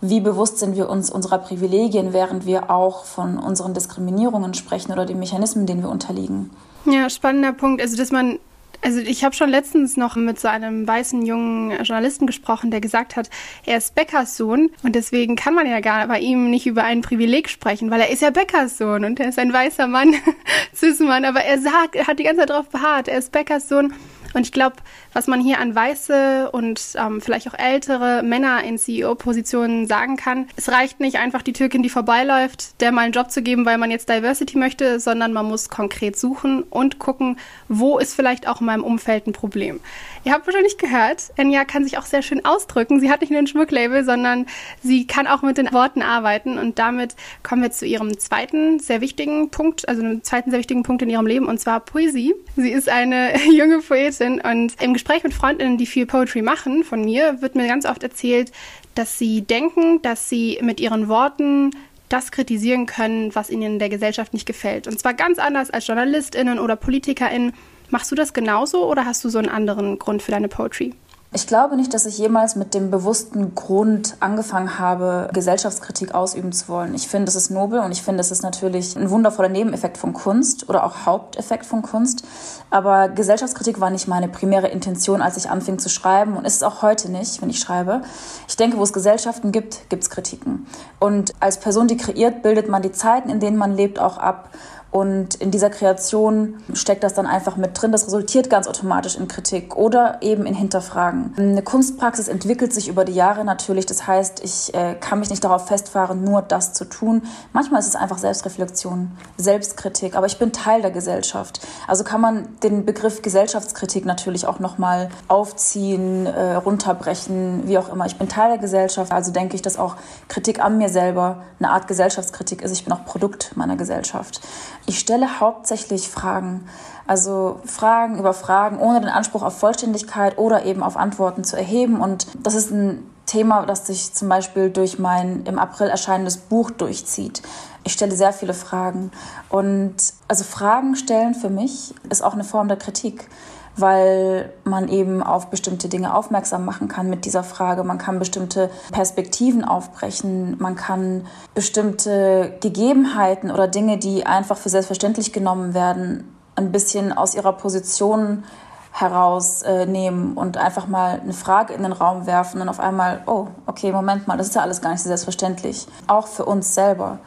wie 0.00 0.20
bewusst 0.20 0.58
sind 0.58 0.76
wir 0.76 0.88
uns 0.88 1.10
unserer 1.10 1.38
Privilegien, 1.38 2.12
während 2.12 2.46
wir 2.46 2.70
auch 2.70 3.04
von 3.04 3.38
unseren 3.38 3.74
Diskriminierungen 3.74 4.54
sprechen 4.54 4.92
oder 4.92 5.06
den 5.06 5.18
Mechanismen, 5.18 5.66
denen 5.66 5.82
wir 5.82 5.90
unterliegen. 5.90 6.50
Ja, 6.84 7.10
spannender 7.10 7.52
Punkt. 7.52 7.82
Also, 7.82 7.96
dass 7.96 8.12
man 8.12 8.38
also 8.82 9.00
ich 9.00 9.24
habe 9.24 9.34
schon 9.34 9.50
letztens 9.50 9.96
noch 9.96 10.16
mit 10.16 10.38
so 10.38 10.48
einem 10.48 10.86
weißen 10.86 11.24
jungen 11.24 11.70
Journalisten 11.82 12.26
gesprochen, 12.26 12.70
der 12.70 12.80
gesagt 12.80 13.16
hat, 13.16 13.30
er 13.64 13.78
ist 13.78 13.94
Bäckers 13.94 14.36
Sohn 14.36 14.70
und 14.82 14.94
deswegen 14.94 15.36
kann 15.36 15.54
man 15.54 15.66
ja 15.68 15.80
gar 15.80 16.06
bei 16.06 16.20
ihm 16.20 16.50
nicht 16.50 16.66
über 16.66 16.84
ein 16.84 17.02
Privileg 17.02 17.48
sprechen, 17.48 17.90
weil 17.90 18.00
er 18.00 18.10
ist 18.10 18.22
ja 18.22 18.30
Bäckers 18.30 18.78
Sohn 18.78 19.04
und 19.04 19.20
er 19.20 19.28
ist 19.28 19.38
ein 19.38 19.52
weißer 19.52 19.86
Mann, 19.86 20.14
Cis-Mann, 20.74 21.24
aber 21.24 21.40
er 21.40 21.58
sagt, 21.58 21.94
er 21.94 22.06
hat 22.06 22.18
die 22.18 22.24
ganze 22.24 22.40
Zeit 22.40 22.50
darauf 22.50 22.68
beharrt, 22.68 23.08
er 23.08 23.18
ist 23.18 23.32
Bäckers 23.32 23.68
Sohn 23.68 23.92
und 24.34 24.42
ich 24.42 24.52
glaube, 24.52 24.76
was 25.12 25.26
man 25.26 25.40
hier 25.40 25.60
an 25.60 25.74
weiße 25.74 26.50
und 26.50 26.80
ähm, 26.96 27.20
vielleicht 27.20 27.48
auch 27.48 27.58
ältere 27.58 28.22
Männer 28.22 28.62
in 28.64 28.78
CEO-Positionen 28.78 29.86
sagen 29.86 30.16
kann, 30.16 30.48
es 30.56 30.70
reicht 30.70 31.00
nicht 31.00 31.16
einfach 31.16 31.42
die 31.42 31.52
Türkin, 31.52 31.82
die 31.82 31.88
vorbeiläuft, 31.88 32.80
der 32.80 32.92
mal 32.92 33.02
einen 33.02 33.12
Job 33.12 33.30
zu 33.30 33.42
geben, 33.42 33.64
weil 33.64 33.78
man 33.78 33.90
jetzt 33.90 34.08
Diversity 34.08 34.58
möchte, 34.58 35.00
sondern 35.00 35.32
man 35.32 35.46
muss 35.46 35.68
konkret 35.68 36.18
suchen 36.18 36.62
und 36.64 36.98
gucken, 36.98 37.38
wo 37.68 37.98
ist 37.98 38.14
vielleicht 38.14 38.46
auch 38.48 38.60
in 38.60 38.66
meinem 38.66 38.84
Umfeld 38.84 39.26
ein 39.26 39.32
Problem. 39.32 39.80
Ihr 40.24 40.32
habt 40.32 40.46
wahrscheinlich 40.46 40.76
gehört, 40.76 41.30
Enya 41.36 41.64
kann 41.64 41.84
sich 41.84 41.98
auch 41.98 42.04
sehr 42.04 42.20
schön 42.20 42.44
ausdrücken. 42.44 43.00
Sie 43.00 43.10
hat 43.10 43.20
nicht 43.20 43.30
nur 43.30 43.38
ein 43.38 43.46
Schmucklabel, 43.46 44.04
sondern 44.04 44.46
sie 44.82 45.06
kann 45.06 45.26
auch 45.26 45.42
mit 45.42 45.56
den 45.56 45.72
Worten 45.72 46.02
arbeiten. 46.02 46.58
Und 46.58 46.78
damit 46.80 47.14
kommen 47.42 47.62
wir 47.62 47.70
zu 47.70 47.86
ihrem 47.86 48.18
zweiten 48.18 48.80
sehr 48.80 49.00
wichtigen 49.00 49.50
Punkt, 49.50 49.88
also 49.88 50.02
einem 50.02 50.24
zweiten 50.24 50.50
sehr 50.50 50.58
wichtigen 50.58 50.82
Punkt 50.82 51.02
in 51.02 51.10
ihrem 51.10 51.26
Leben, 51.26 51.46
und 51.46 51.60
zwar 51.60 51.80
Poesie. 51.80 52.34
Sie 52.56 52.70
ist 52.70 52.88
eine 52.88 53.38
junge 53.56 53.78
Poetin 53.78 54.25
und 54.34 54.80
im 54.80 54.92
Gespräch 54.92 55.22
mit 55.22 55.34
Freundinnen, 55.34 55.78
die 55.78 55.86
viel 55.86 56.06
Poetry 56.06 56.42
machen, 56.42 56.84
von 56.84 57.04
mir, 57.04 57.40
wird 57.40 57.54
mir 57.54 57.66
ganz 57.66 57.86
oft 57.86 58.02
erzählt, 58.02 58.52
dass 58.94 59.18
sie 59.18 59.42
denken, 59.42 60.02
dass 60.02 60.28
sie 60.28 60.58
mit 60.62 60.80
ihren 60.80 61.08
Worten 61.08 61.70
das 62.08 62.30
kritisieren 62.30 62.86
können, 62.86 63.34
was 63.34 63.50
ihnen 63.50 63.62
in 63.62 63.78
der 63.78 63.88
Gesellschaft 63.88 64.32
nicht 64.32 64.46
gefällt. 64.46 64.86
Und 64.86 64.98
zwar 64.98 65.14
ganz 65.14 65.38
anders 65.38 65.70
als 65.70 65.86
JournalistInnen 65.86 66.58
oder 66.58 66.76
PolitikerInnen. 66.76 67.52
Machst 67.90 68.10
du 68.10 68.14
das 68.14 68.32
genauso 68.32 68.88
oder 68.90 69.06
hast 69.06 69.24
du 69.24 69.28
so 69.28 69.38
einen 69.38 69.48
anderen 69.48 69.98
Grund 69.98 70.22
für 70.22 70.32
deine 70.32 70.48
Poetry? 70.48 70.94
Ich 71.36 71.46
glaube 71.46 71.76
nicht, 71.76 71.92
dass 71.92 72.06
ich 72.06 72.16
jemals 72.16 72.56
mit 72.56 72.72
dem 72.72 72.90
bewussten 72.90 73.54
Grund 73.54 74.16
angefangen 74.20 74.78
habe, 74.78 75.28
Gesellschaftskritik 75.34 76.14
ausüben 76.14 76.50
zu 76.50 76.68
wollen. 76.68 76.94
Ich 76.94 77.08
finde, 77.08 77.28
es 77.28 77.34
ist 77.34 77.50
nobel 77.50 77.80
und 77.80 77.92
ich 77.92 78.00
finde, 78.00 78.22
es 78.22 78.30
ist 78.30 78.42
natürlich 78.42 78.96
ein 78.96 79.10
wundervoller 79.10 79.50
Nebeneffekt 79.50 79.98
von 79.98 80.14
Kunst 80.14 80.66
oder 80.70 80.82
auch 80.82 81.04
Haupteffekt 81.04 81.66
von 81.66 81.82
Kunst. 81.82 82.24
Aber 82.70 83.10
Gesellschaftskritik 83.10 83.80
war 83.80 83.90
nicht 83.90 84.08
meine 84.08 84.28
primäre 84.28 84.68
Intention, 84.68 85.20
als 85.20 85.36
ich 85.36 85.50
anfing 85.50 85.78
zu 85.78 85.90
schreiben 85.90 86.38
und 86.38 86.46
ist 86.46 86.54
es 86.54 86.62
auch 86.62 86.80
heute 86.80 87.12
nicht, 87.12 87.42
wenn 87.42 87.50
ich 87.50 87.58
schreibe. 87.60 88.00
Ich 88.48 88.56
denke, 88.56 88.78
wo 88.78 88.82
es 88.82 88.94
Gesellschaften 88.94 89.52
gibt, 89.52 89.90
gibt 89.90 90.04
es 90.04 90.08
Kritiken. 90.08 90.66
Und 91.00 91.34
als 91.38 91.60
Person, 91.60 91.86
die 91.86 91.98
kreiert, 91.98 92.40
bildet 92.40 92.70
man 92.70 92.80
die 92.80 92.92
Zeiten, 92.92 93.28
in 93.28 93.40
denen 93.40 93.58
man 93.58 93.76
lebt, 93.76 93.98
auch 93.98 94.16
ab. 94.16 94.48
Und 94.90 95.34
in 95.34 95.50
dieser 95.50 95.68
Kreation 95.68 96.54
steckt 96.72 97.04
das 97.04 97.12
dann 97.12 97.26
einfach 97.26 97.56
mit 97.56 97.80
drin. 97.80 97.92
Das 97.92 98.06
resultiert 98.06 98.48
ganz 98.48 98.66
automatisch 98.66 99.16
in 99.16 99.28
Kritik 99.28 99.76
oder 99.76 100.18
eben 100.22 100.46
in 100.46 100.54
Hinterfragen. 100.54 101.34
Eine 101.36 101.62
Kunstpraxis 101.62 102.28
entwickelt 102.28 102.72
sich 102.72 102.88
über 102.88 103.04
die 103.04 103.12
Jahre 103.12 103.44
natürlich. 103.44 103.84
Das 103.84 104.06
heißt, 104.06 104.42
ich 104.42 104.72
äh, 104.74 104.94
kann 104.94 105.18
mich 105.18 105.28
nicht 105.28 105.44
darauf 105.44 105.66
festfahren, 105.66 106.24
nur 106.24 106.40
das 106.40 106.72
zu 106.72 106.86
tun. 106.86 107.22
Manchmal 107.52 107.80
ist 107.80 107.88
es 107.88 107.96
einfach 107.96 108.16
Selbstreflexion, 108.16 109.10
Selbstkritik. 109.36 110.16
Aber 110.16 110.26
ich 110.26 110.38
bin 110.38 110.52
Teil 110.52 110.80
der 110.80 110.92
Gesellschaft. 110.92 111.60
Also 111.86 112.02
kann 112.02 112.22
man 112.22 112.48
den 112.62 112.86
Begriff 112.86 113.20
Gesellschaftskritik 113.20 114.06
natürlich 114.06 114.46
auch 114.46 114.60
nochmal 114.60 115.10
aufziehen, 115.28 116.24
äh, 116.24 116.54
runterbrechen, 116.54 117.64
wie 117.66 117.76
auch 117.76 117.92
immer. 117.92 118.06
Ich 118.06 118.16
bin 118.16 118.28
Teil 118.28 118.48
der 118.48 118.58
Gesellschaft. 118.58 119.12
Also 119.12 119.30
denke 119.30 119.56
ich, 119.56 119.62
dass 119.62 119.78
auch 119.78 119.96
Kritik 120.28 120.64
an 120.64 120.78
mir 120.78 120.88
selber 120.88 121.42
eine 121.58 121.70
Art 121.70 121.86
Gesellschaftskritik 121.86 122.62
ist. 122.62 122.72
Ich 122.72 122.84
bin 122.84 122.94
auch 122.94 123.04
Produkt 123.04 123.52
meiner 123.56 123.76
Gesellschaft. 123.76 124.40
Ich 124.86 125.00
stelle 125.00 125.40
hauptsächlich 125.40 126.08
Fragen. 126.08 126.68
Also 127.06 127.60
Fragen 127.64 128.18
über 128.18 128.32
Fragen, 128.32 128.78
ohne 128.78 129.00
den 129.00 129.10
Anspruch 129.10 129.42
auf 129.42 129.58
Vollständigkeit 129.58 130.38
oder 130.38 130.64
eben 130.64 130.82
auf 130.82 130.96
Antworten 130.96 131.44
zu 131.44 131.56
erheben. 131.56 132.00
Und 132.00 132.26
das 132.40 132.54
ist 132.54 132.70
ein 132.70 133.02
Thema, 133.26 133.66
das 133.66 133.86
sich 133.86 134.14
zum 134.14 134.28
Beispiel 134.28 134.70
durch 134.70 134.98
mein 134.98 135.44
im 135.44 135.58
April 135.58 135.88
erscheinendes 135.88 136.36
Buch 136.36 136.70
durchzieht. 136.70 137.42
Ich 137.82 137.92
stelle 137.92 138.14
sehr 138.14 138.32
viele 138.32 138.54
Fragen. 138.54 139.10
Und 139.48 139.96
also 140.28 140.44
Fragen 140.44 140.94
stellen 140.94 141.34
für 141.34 141.50
mich 141.50 141.94
ist 142.08 142.22
auch 142.22 142.34
eine 142.34 142.44
Form 142.44 142.68
der 142.68 142.76
Kritik 142.76 143.28
weil 143.76 144.52
man 144.64 144.88
eben 144.88 145.22
auf 145.22 145.48
bestimmte 145.48 145.88
Dinge 145.88 146.14
aufmerksam 146.14 146.64
machen 146.64 146.88
kann 146.88 147.10
mit 147.10 147.24
dieser 147.24 147.44
Frage. 147.44 147.84
Man 147.84 147.98
kann 147.98 148.18
bestimmte 148.18 148.70
Perspektiven 148.90 149.64
aufbrechen, 149.64 150.56
man 150.58 150.76
kann 150.76 151.26
bestimmte 151.54 152.56
Gegebenheiten 152.60 153.50
oder 153.50 153.68
Dinge, 153.68 153.98
die 153.98 154.26
einfach 154.26 154.56
für 154.56 154.68
selbstverständlich 154.68 155.32
genommen 155.32 155.74
werden, 155.74 156.36
ein 156.56 156.72
bisschen 156.72 157.12
aus 157.12 157.34
ihrer 157.34 157.52
Position 157.52 158.44
herausnehmen 158.92 160.36
äh, 160.36 160.40
und 160.40 160.56
einfach 160.56 160.86
mal 160.86 161.20
eine 161.20 161.34
Frage 161.34 161.74
in 161.74 161.82
den 161.82 161.92
Raum 161.92 162.26
werfen 162.26 162.62
und 162.62 162.68
auf 162.70 162.80
einmal, 162.80 163.22
oh, 163.26 163.48
okay, 163.66 163.92
Moment 163.92 164.26
mal, 164.26 164.38
das 164.38 164.48
ist 164.48 164.54
ja 164.54 164.62
alles 164.62 164.80
gar 164.80 164.90
nicht 164.90 165.02
so 165.02 165.08
selbstverständlich. 165.08 165.86
Auch 166.06 166.26
für 166.26 166.46
uns 166.46 166.74
selber. 166.74 167.18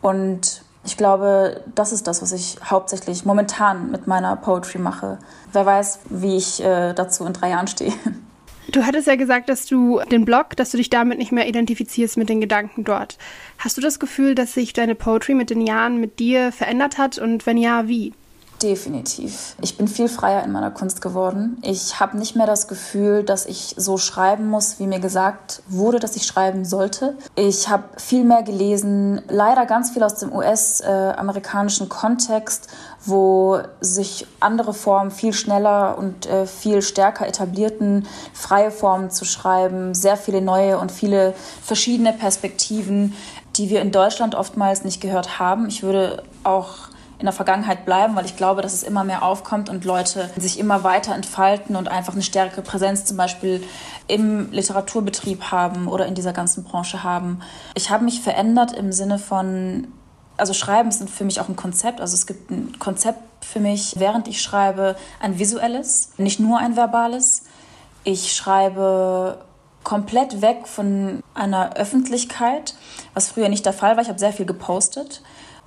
Und 0.00 0.64
ich 0.84 0.96
glaube, 0.96 1.62
das 1.74 1.92
ist 1.92 2.06
das, 2.06 2.22
was 2.22 2.32
ich 2.32 2.56
hauptsächlich 2.64 3.24
momentan 3.24 3.90
mit 3.90 4.06
meiner 4.06 4.34
Poetry 4.36 4.78
mache. 4.78 5.18
Wer 5.52 5.66
weiß, 5.66 6.00
wie 6.10 6.36
ich 6.36 6.62
äh, 6.62 6.92
dazu 6.92 7.24
in 7.24 7.32
drei 7.32 7.50
Jahren 7.50 7.68
stehe. 7.68 7.92
Du 8.70 8.84
hattest 8.86 9.08
ja 9.08 9.16
gesagt, 9.16 9.48
dass 9.48 9.66
du 9.66 10.00
den 10.10 10.24
Blog, 10.24 10.56
dass 10.56 10.70
du 10.70 10.76
dich 10.76 10.88
damit 10.88 11.18
nicht 11.18 11.32
mehr 11.32 11.48
identifizierst 11.48 12.16
mit 12.16 12.28
den 12.28 12.40
Gedanken 12.40 12.84
dort. 12.84 13.18
Hast 13.58 13.76
du 13.76 13.80
das 13.80 13.98
Gefühl, 13.98 14.34
dass 14.36 14.54
sich 14.54 14.72
deine 14.72 14.94
Poetry 14.94 15.34
mit 15.34 15.50
den 15.50 15.60
Jahren 15.60 15.98
mit 15.98 16.20
dir 16.20 16.52
verändert 16.52 16.96
hat 16.96 17.18
und 17.18 17.44
wenn 17.44 17.56
ja, 17.56 17.88
wie? 17.88 18.14
Definitiv. 18.62 19.56
Ich 19.60 19.76
bin 19.76 19.88
viel 19.88 20.08
freier 20.08 20.44
in 20.44 20.52
meiner 20.52 20.70
Kunst 20.70 21.02
geworden. 21.02 21.58
Ich 21.62 21.98
habe 21.98 22.16
nicht 22.16 22.36
mehr 22.36 22.46
das 22.46 22.68
Gefühl, 22.68 23.24
dass 23.24 23.44
ich 23.44 23.74
so 23.76 23.98
schreiben 23.98 24.48
muss, 24.48 24.78
wie 24.78 24.86
mir 24.86 25.00
gesagt 25.00 25.62
wurde, 25.66 25.98
dass 25.98 26.14
ich 26.14 26.24
schreiben 26.24 26.64
sollte. 26.64 27.18
Ich 27.34 27.68
habe 27.68 27.82
viel 27.96 28.22
mehr 28.22 28.44
gelesen, 28.44 29.20
leider 29.28 29.66
ganz 29.66 29.90
viel 29.90 30.04
aus 30.04 30.14
dem 30.14 30.32
US-amerikanischen 30.32 31.88
Kontext, 31.88 32.68
wo 33.04 33.58
sich 33.80 34.28
andere 34.38 34.74
Formen 34.74 35.10
viel 35.10 35.32
schneller 35.32 35.98
und 35.98 36.26
äh, 36.26 36.46
viel 36.46 36.82
stärker 36.82 37.26
etablierten, 37.26 38.06
freie 38.32 38.70
Formen 38.70 39.10
zu 39.10 39.24
schreiben, 39.24 39.92
sehr 39.92 40.16
viele 40.16 40.40
neue 40.40 40.78
und 40.78 40.92
viele 40.92 41.34
verschiedene 41.64 42.12
Perspektiven, 42.12 43.16
die 43.56 43.70
wir 43.70 43.80
in 43.80 43.90
Deutschland 43.90 44.36
oftmals 44.36 44.84
nicht 44.84 45.00
gehört 45.00 45.40
haben. 45.40 45.66
Ich 45.66 45.82
würde 45.82 46.22
auch 46.44 46.91
in 47.22 47.26
der 47.26 47.32
Vergangenheit 47.32 47.84
bleiben, 47.84 48.16
weil 48.16 48.24
ich 48.24 48.36
glaube, 48.36 48.62
dass 48.62 48.72
es 48.72 48.82
immer 48.82 49.04
mehr 49.04 49.22
aufkommt 49.22 49.68
und 49.68 49.84
Leute 49.84 50.28
sich 50.36 50.58
immer 50.58 50.82
weiter 50.82 51.14
entfalten 51.14 51.76
und 51.76 51.86
einfach 51.86 52.14
eine 52.14 52.22
stärkere 52.22 52.62
Präsenz 52.62 53.04
zum 53.04 53.16
Beispiel 53.16 53.62
im 54.08 54.50
Literaturbetrieb 54.50 55.52
haben 55.52 55.86
oder 55.86 56.06
in 56.06 56.16
dieser 56.16 56.32
ganzen 56.32 56.64
Branche 56.64 57.04
haben. 57.04 57.40
Ich 57.76 57.90
habe 57.90 58.04
mich 58.04 58.20
verändert 58.20 58.72
im 58.72 58.90
Sinne 58.90 59.20
von, 59.20 59.86
also 60.36 60.52
Schreiben 60.52 60.88
ist 60.88 61.08
für 61.10 61.24
mich 61.24 61.40
auch 61.40 61.48
ein 61.48 61.54
Konzept. 61.54 62.00
Also 62.00 62.14
es 62.14 62.26
gibt 62.26 62.50
ein 62.50 62.76
Konzept 62.80 63.20
für 63.44 63.60
mich, 63.60 63.94
während 63.98 64.26
ich 64.26 64.42
schreibe, 64.42 64.96
ein 65.20 65.38
visuelles, 65.38 66.10
nicht 66.16 66.40
nur 66.40 66.58
ein 66.58 66.74
verbales. 66.74 67.44
Ich 68.02 68.34
schreibe 68.34 69.38
komplett 69.84 70.42
weg 70.42 70.66
von 70.66 71.20
einer 71.34 71.76
Öffentlichkeit, 71.76 72.74
was 73.14 73.28
früher 73.28 73.48
nicht 73.48 73.64
der 73.64 73.72
Fall 73.72 73.94
war. 73.94 74.02
Ich 74.02 74.08
habe 74.08 74.18
sehr 74.18 74.32
viel 74.32 74.46
gepostet 74.46 75.22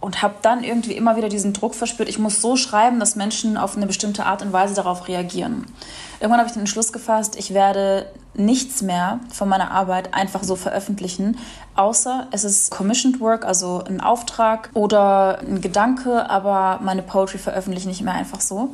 und 0.05 0.21
habe 0.21 0.35
dann 0.43 0.63
irgendwie 0.63 0.91
immer 0.91 1.17
wieder 1.17 1.29
diesen 1.29 1.51
Druck 1.51 1.73
verspürt, 1.73 2.09
ich 2.09 2.19
muss 2.19 2.39
so 2.39 2.57
schreiben, 2.57 2.99
dass 2.99 3.15
Menschen 3.15 3.57
auf 3.57 3.75
eine 3.75 3.87
bestimmte 3.87 4.27
Art 4.27 4.43
und 4.43 4.53
Weise 4.53 4.75
darauf 4.75 5.07
reagieren. 5.07 5.65
Irgendwann 6.19 6.37
habe 6.37 6.47
ich 6.47 6.53
den 6.53 6.59
Entschluss 6.59 6.93
gefasst, 6.93 7.35
ich 7.39 7.55
werde 7.55 8.05
nichts 8.35 8.83
mehr 8.83 9.19
von 9.33 9.49
meiner 9.49 9.71
Arbeit 9.71 10.13
einfach 10.13 10.43
so 10.43 10.55
veröffentlichen, 10.55 11.39
außer 11.73 12.27
es 12.29 12.43
ist 12.43 12.69
Commissioned 12.69 13.19
Work, 13.19 13.45
also 13.45 13.83
ein 13.83 13.99
Auftrag 13.99 14.69
oder 14.75 15.39
ein 15.39 15.59
Gedanke, 15.61 16.29
aber 16.29 16.81
meine 16.83 17.01
Poetry 17.01 17.39
veröffentliche 17.39 17.89
ich 17.89 17.97
nicht 17.97 18.05
mehr 18.05 18.13
einfach 18.13 18.41
so. 18.41 18.73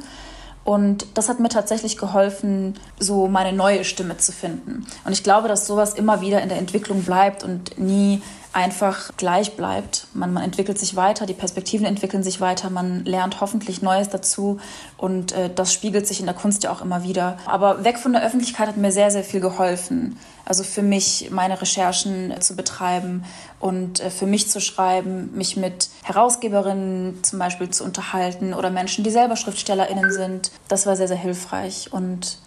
Und 0.66 1.08
das 1.14 1.30
hat 1.30 1.40
mir 1.40 1.50
tatsächlich 1.50 1.98
geholfen, 1.98 2.76
so 3.00 3.30
meine 3.30 3.56
neue 3.56 3.86
Stimme 3.86 4.18
zu 4.18 4.34
finden. 4.34 4.86
Und 5.06 5.14
ich 5.14 5.24
glaube, 5.24 5.48
dass 5.48 5.66
sowas 5.66 5.94
immer 5.94 6.20
wieder 6.20 6.42
in 6.42 6.50
der 6.50 6.60
Entwicklung 6.60 7.04
bleibt 7.04 7.44
und 7.46 7.80
nie 7.80 8.22
einfach 8.54 9.12
gleich 9.16 9.56
bleibt. 9.56 10.08
Man, 10.14 10.34
man 10.34 10.44
entwickelt 10.44 10.78
sich 10.78 10.96
weiter, 10.96 11.26
die 11.26 11.34
Perspektiven 11.34 11.86
entwickeln 11.86 12.22
sich 12.22 12.42
weiter, 12.42 12.70
man 12.70 13.06
lernt 13.06 13.40
hoffentlich 13.40 13.82
Neues 13.82 14.10
dazu 14.10 14.60
und 14.98 15.32
äh, 15.32 15.50
das 15.54 15.74
spiegelt 15.74 16.06
sich 16.06 16.20
in 16.20 16.26
der 16.26 16.36
Kunst 16.36 16.64
ja 16.64 16.72
auch 16.72 16.82
immer 16.82 17.04
wieder. 17.04 17.38
Aber 17.46 17.84
weg 17.84 17.98
von 17.98 18.12
der 18.12 18.24
Öffentlichkeit 18.24 18.68
hat 18.68 18.78
mir 18.78 18.92
sehr, 18.92 19.10
sehr 19.10 19.24
viel 19.24 19.40
geholfen. 19.40 20.18
Also 20.44 20.64
für 20.64 20.82
mich 20.82 21.30
meine 21.32 21.62
Recherchen 21.62 22.34
zu 22.42 22.56
betreiben 22.56 23.24
und 23.60 24.02
äh, 24.02 24.10
für 24.10 24.26
mich 24.26 24.50
zu 24.50 24.60
schreiben, 24.60 25.32
mich 25.34 25.56
mit 25.56 25.90
Herausgeberinnen 26.04 27.24
zum 27.24 27.40
Beispiel 27.40 27.70
zu 27.70 27.86
unterhalten 27.86 28.54
oder 28.54 28.70
Menschen, 28.70 29.04
die 29.06 29.12
selber 29.12 29.38
SchriftstellerInnen 29.38 30.12
sind. 30.12 30.52
Das 30.68 30.86
war 30.86 30.98
sehr, 30.98 31.08
sehr 31.08 31.18
hilfreich 31.18 31.94
und 31.94 32.38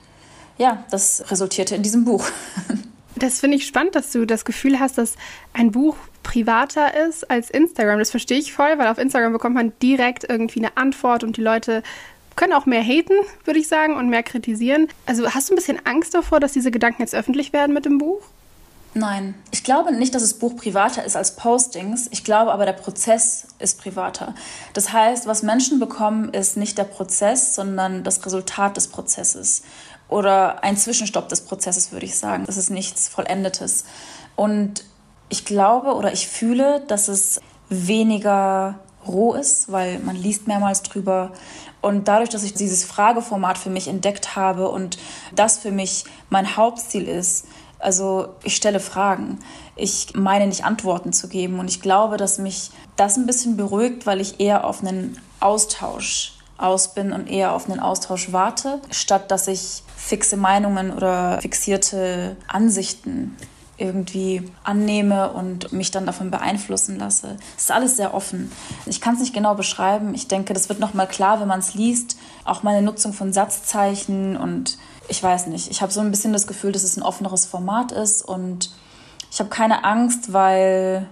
ja, 0.58 0.84
das 0.90 1.24
resultierte 1.30 1.74
in 1.74 1.82
diesem 1.82 2.04
Buch. 2.04 2.26
Das 3.16 3.40
finde 3.40 3.56
ich 3.56 3.66
spannend, 3.66 3.94
dass 3.94 4.10
du 4.10 4.26
das 4.26 4.44
Gefühl 4.44 4.80
hast, 4.80 4.98
dass 4.98 5.14
ein 5.52 5.70
Buch 5.70 5.96
privater 6.22 7.06
ist 7.06 7.30
als 7.30 7.50
Instagram. 7.50 7.98
Das 7.98 8.10
verstehe 8.10 8.38
ich 8.38 8.52
voll, 8.52 8.78
weil 8.78 8.88
auf 8.88 8.98
Instagram 8.98 9.32
bekommt 9.32 9.54
man 9.54 9.72
direkt 9.80 10.24
irgendwie 10.28 10.60
eine 10.60 10.76
Antwort 10.76 11.22
und 11.22 11.36
die 11.36 11.42
Leute 11.42 11.82
können 12.34 12.52
auch 12.52 12.66
mehr 12.66 12.82
haten, 12.82 13.14
würde 13.44 13.60
ich 13.60 13.68
sagen, 13.68 13.96
und 13.96 14.08
mehr 14.08 14.24
kritisieren. 14.24 14.88
Also 15.06 15.32
hast 15.32 15.48
du 15.48 15.54
ein 15.54 15.56
bisschen 15.56 15.86
Angst 15.86 16.14
davor, 16.14 16.40
dass 16.40 16.52
diese 16.52 16.72
Gedanken 16.72 17.02
jetzt 17.02 17.14
öffentlich 17.14 17.52
werden 17.52 17.72
mit 17.72 17.84
dem 17.84 17.98
Buch? 17.98 18.22
Nein, 18.96 19.34
ich 19.50 19.64
glaube 19.64 19.92
nicht, 19.92 20.14
dass 20.14 20.22
das 20.22 20.34
Buch 20.34 20.56
privater 20.56 21.04
ist 21.04 21.16
als 21.16 21.34
Postings. 21.34 22.08
Ich 22.12 22.22
glaube 22.22 22.52
aber, 22.52 22.64
der 22.64 22.74
Prozess 22.74 23.48
ist 23.58 23.80
privater. 23.80 24.36
Das 24.72 24.92
heißt, 24.92 25.26
was 25.26 25.42
Menschen 25.42 25.80
bekommen, 25.80 26.32
ist 26.32 26.56
nicht 26.56 26.78
der 26.78 26.84
Prozess, 26.84 27.56
sondern 27.56 28.04
das 28.04 28.24
Resultat 28.24 28.76
des 28.76 28.86
Prozesses 28.86 29.62
oder 30.14 30.62
ein 30.62 30.76
Zwischenstopp 30.76 31.28
des 31.28 31.40
Prozesses, 31.40 31.90
würde 31.90 32.06
ich 32.06 32.16
sagen. 32.16 32.44
Das 32.46 32.56
ist 32.56 32.70
nichts 32.70 33.08
Vollendetes. 33.08 33.84
Und 34.36 34.84
ich 35.28 35.44
glaube 35.44 35.94
oder 35.94 36.12
ich 36.12 36.28
fühle, 36.28 36.84
dass 36.86 37.08
es 37.08 37.40
weniger 37.68 38.78
roh 39.04 39.34
ist, 39.34 39.72
weil 39.72 39.98
man 39.98 40.14
liest 40.14 40.46
mehrmals 40.46 40.84
drüber. 40.84 41.32
Und 41.80 42.06
dadurch, 42.06 42.28
dass 42.30 42.44
ich 42.44 42.54
dieses 42.54 42.84
Frageformat 42.84 43.58
für 43.58 43.70
mich 43.70 43.88
entdeckt 43.88 44.36
habe 44.36 44.68
und 44.68 44.98
das 45.34 45.58
für 45.58 45.72
mich 45.72 46.04
mein 46.30 46.56
Hauptziel 46.56 47.08
ist, 47.08 47.46
also 47.80 48.28
ich 48.44 48.54
stelle 48.54 48.78
Fragen. 48.78 49.40
Ich 49.74 50.14
meine 50.14 50.46
nicht 50.46 50.64
Antworten 50.64 51.12
zu 51.12 51.26
geben. 51.26 51.58
Und 51.58 51.68
ich 51.68 51.82
glaube, 51.82 52.18
dass 52.18 52.38
mich 52.38 52.70
das 52.94 53.16
ein 53.16 53.26
bisschen 53.26 53.56
beruhigt, 53.56 54.06
weil 54.06 54.20
ich 54.20 54.38
eher 54.38 54.64
auf 54.64 54.80
einen 54.80 55.20
Austausch 55.40 56.34
aus 56.56 56.94
bin 56.94 57.12
und 57.12 57.26
eher 57.28 57.52
auf 57.52 57.68
einen 57.68 57.80
Austausch 57.80 58.32
warte, 58.32 58.80
statt 58.90 59.30
dass 59.30 59.48
ich 59.48 59.82
fixe 59.96 60.36
Meinungen 60.36 60.92
oder 60.92 61.40
fixierte 61.40 62.36
Ansichten 62.46 63.36
irgendwie 63.76 64.48
annehme 64.62 65.32
und 65.32 65.72
mich 65.72 65.90
dann 65.90 66.06
davon 66.06 66.30
beeinflussen 66.30 66.98
lasse. 66.98 67.36
Es 67.56 67.64
ist 67.64 67.72
alles 67.72 67.96
sehr 67.96 68.14
offen. 68.14 68.52
Ich 68.86 69.00
kann 69.00 69.14
es 69.14 69.20
nicht 69.20 69.34
genau 69.34 69.54
beschreiben. 69.54 70.14
Ich 70.14 70.28
denke, 70.28 70.54
das 70.54 70.68
wird 70.68 70.78
nochmal 70.78 71.08
klar, 71.08 71.40
wenn 71.40 71.48
man 71.48 71.58
es 71.58 71.74
liest. 71.74 72.16
Auch 72.44 72.62
meine 72.62 72.82
Nutzung 72.82 73.12
von 73.12 73.32
Satzzeichen 73.32 74.36
und 74.36 74.78
ich 75.08 75.22
weiß 75.22 75.48
nicht. 75.48 75.70
Ich 75.70 75.82
habe 75.82 75.92
so 75.92 76.00
ein 76.00 76.10
bisschen 76.10 76.32
das 76.32 76.46
Gefühl, 76.46 76.70
dass 76.70 76.84
es 76.84 76.96
ein 76.96 77.02
offeneres 77.02 77.46
Format 77.46 77.90
ist 77.90 78.22
und 78.22 78.70
ich 79.30 79.40
habe 79.40 79.50
keine 79.50 79.84
Angst, 79.84 80.32
weil 80.32 81.08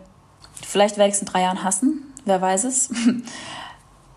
vielleicht 0.65 0.97
werde 0.97 1.09
ich 1.09 1.17
es 1.17 1.21
in 1.21 1.27
drei 1.27 1.43
Jahren 1.43 1.65
hassen. 1.65 2.05
Wer 2.25 2.41
weiß 2.41 2.65
es. 2.65 2.91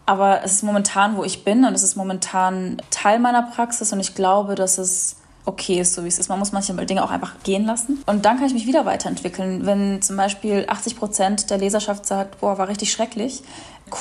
Aber 0.06 0.44
es 0.44 0.54
ist 0.54 0.64
momentan, 0.64 1.18
wo 1.18 1.24
ich 1.24 1.44
bin 1.44 1.66
und 1.66 1.74
es 1.74 1.84
ist 1.84 1.96
momentan 1.96 2.82
Teil 2.92 3.20
meiner 3.20 3.42
Praxis 3.42 3.92
und 3.92 4.00
ich 4.00 4.14
glaube, 4.14 4.56
dass 4.56 4.78
es 4.78 5.18
okay 5.46 5.80
ist, 5.80 5.94
so 5.94 6.04
wie 6.04 6.08
es 6.08 6.20
ist. 6.20 6.30
Man 6.30 6.40
muss 6.40 6.52
manchmal 6.52 6.86
Dinge 6.86 7.04
auch 7.04 7.12
einfach 7.12 7.36
gehen 7.44 7.66
lassen. 7.66 8.04
Und 8.06 8.26
dann 8.26 8.38
kann 8.38 8.48
ich 8.48 8.54
mich 8.54 8.68
wieder 8.68 8.86
weiterentwickeln. 8.86 9.66
Wenn 9.66 10.02
zum 10.02 10.18
Beispiel 10.18 10.66
80 10.68 10.98
Prozent 10.98 11.50
der 11.50 11.58
Leserschaft 11.58 12.06
sagt, 12.06 12.40
boah, 12.42 12.58
war 12.58 12.68
richtig 12.68 12.92
schrecklich, 12.92 13.44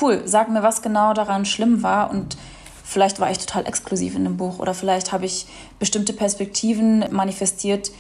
cool, 0.01 0.23
sag 0.25 0.49
mir, 0.51 0.63
was 0.63 0.83
genau 0.83 1.13
daran 1.13 1.45
schlimm 1.45 1.83
war 1.83 2.11
und 2.11 2.37
vielleicht 2.83 3.21
war 3.21 3.31
ich 3.31 3.39
total 3.39 3.67
exklusiv 3.67 4.15
in 4.15 4.25
dem 4.25 4.37
Buch 4.37 4.59
oder 4.59 4.75
vielleicht 4.75 5.13
habe 5.13 5.27
ich 5.27 5.47
bestimmte 5.79 6.13
Perspektiven 6.13 7.05
manifestiert, 7.11 7.91